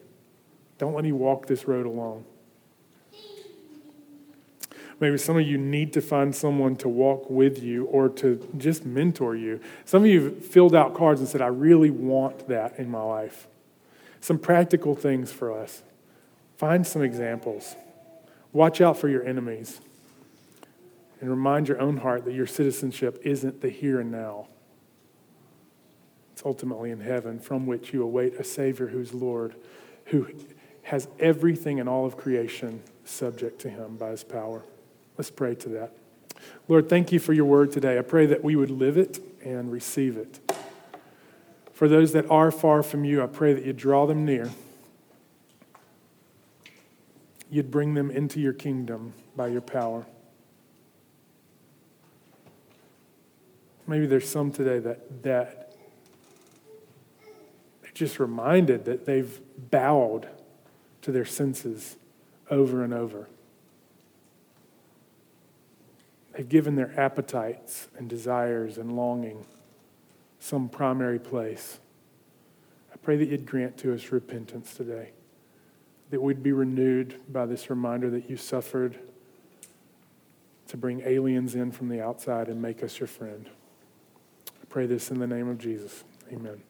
Don't 0.78 0.93
let 0.93 1.04
me 1.04 1.12
walk 1.12 1.48
this 1.48 1.68
road 1.68 1.88
alone. 1.88 2.26
Maybe 5.00 5.18
some 5.18 5.38
of 5.38 5.46
you 5.46 5.58
need 5.58 5.91
to 5.93 6.02
find 6.02 6.34
someone 6.34 6.78
to 6.78 6.88
walk 6.88 7.30
with 7.30 7.62
you 7.62 7.86
or 7.86 8.08
to 8.10 8.48
just 8.58 8.86
mentor 8.86 9.36
you. 9.36 9.60
Some 9.84 10.04
of 10.04 10.10
you 10.10 10.24
have 10.24 10.46
filled 10.46 10.74
out 10.74 10.93
cards 10.93 11.20
and 11.20 11.28
said, 11.28 11.41
I 11.41 11.48
really 11.48 11.89
want 11.89 12.48
that 12.48 12.80
in 12.80 12.89
my 12.89 13.02
life. 13.02 13.48
Some 14.22 14.39
practical 14.39 14.96
things 14.96 15.32
for 15.32 15.52
us. 15.52 15.84
Find 16.58 16.88
some 16.88 17.02
examples. 17.02 17.76
Watch 18.54 18.80
out 18.80 18.98
for 18.98 19.10
your 19.10 19.24
enemies. 19.24 19.82
And 21.20 21.30
remind 21.30 21.68
your 21.68 21.80
own 21.82 21.98
heart 21.98 22.24
that 22.26 22.34
your 22.34 22.48
citizenship 22.48 23.20
isn't 23.24 23.62
the 23.62 23.70
here 23.70 24.00
and 24.00 24.12
now. 24.12 24.48
It's 26.34 26.43
ultimately 26.46 26.91
in 26.91 27.02
heaven, 27.02 27.39
from 27.39 27.66
which 27.66 27.93
you 27.93 28.02
await 28.02 28.36
a 28.36 28.43
Savior 28.43 28.88
who's 28.88 29.14
Lord, 29.14 29.56
who 30.06 30.28
has 30.84 31.08
everything 31.20 31.80
in 31.80 31.88
all 31.88 32.06
of 32.06 32.16
creation 32.16 32.82
subject 33.04 33.60
to 33.62 33.70
him 33.70 33.98
by 33.98 34.12
his 34.12 34.24
power. 34.24 34.64
Let's 35.18 35.32
pray 35.32 35.55
to 35.55 35.70
that. 35.70 35.91
Lord, 36.68 36.89
thank 36.89 37.11
you 37.11 37.20
for 37.20 37.34
your 37.34 37.45
word 37.45 37.72
today. 37.72 37.97
I 37.97 38.01
pray 38.01 38.26
that 38.26 38.43
we 38.43 38.55
would 38.55 38.72
live 38.72 38.97
it 38.97 39.20
and 39.43 39.72
receive 39.72 40.18
it. 40.18 40.39
For 41.74 41.88
those 41.88 42.13
that 42.13 42.30
are 42.30 42.51
far 42.51 42.84
from 42.84 43.05
you, 43.05 43.22
I 43.22 43.28
pray 43.28 43.53
that 43.53 43.66
you 43.66 43.74
draw 43.74 44.05
them 44.05 44.26
near 44.26 44.49
you'd 47.49 47.72
bring 47.72 47.93
them 47.93 48.11
into 48.11 48.39
your 48.39 48.51
kingdom 48.51 49.13
by 49.36 49.47
your 49.47 49.61
power. 49.61 50.05
Maybe 53.88 54.07
there's 54.07 54.28
some 54.28 54.51
today 54.51 54.80
that, 54.80 55.24
that 55.24 55.74
they're 57.82 57.91
just 57.93 58.20
reminded 58.20 58.86
that 58.86 59.05
they've 59.05 59.39
bowed 59.70 60.28
to 61.03 61.11
their 61.11 61.26
senses 61.26 61.97
over 62.49 62.84
and 62.84 62.93
over. 62.93 63.30
They've 66.36 66.48
given 66.48 66.76
their 66.76 66.98
appetites 67.00 67.88
and 67.98 68.10
desires 68.10 68.78
and 68.78 68.96
longing 68.96 69.46
some 70.40 70.68
primary 70.68 71.20
place. 71.20 71.80
I 72.94 72.98
pray 72.98 73.18
that 73.18 73.30
you'd 73.30 73.46
grant 73.46 73.78
to 73.80 73.94
us 73.94 74.12
repentance 74.12 74.74
today 74.74 75.12
that 76.12 76.22
we'd 76.22 76.44
be 76.44 76.52
renewed 76.52 77.20
by 77.32 77.46
this 77.46 77.70
reminder 77.70 78.10
that 78.12 78.30
you 78.30 78.38
suffered 78.38 78.98
to 80.68 80.78
bring 80.78 81.02
aliens 81.02 81.56
in 81.56 81.72
from 81.72 81.90
the 81.90 82.02
outside 82.02 82.48
and 82.48 82.62
make 82.62 82.84
us 82.84 83.00
your 83.00 83.08
friend. 83.08 83.50
I 84.48 84.66
pray 84.70 84.86
this 84.86 85.12
in 85.12 85.20
the 85.20 85.28
name 85.28 85.50
of 85.50 85.58
Jesus. 85.58 86.04
Amen. 86.32 86.62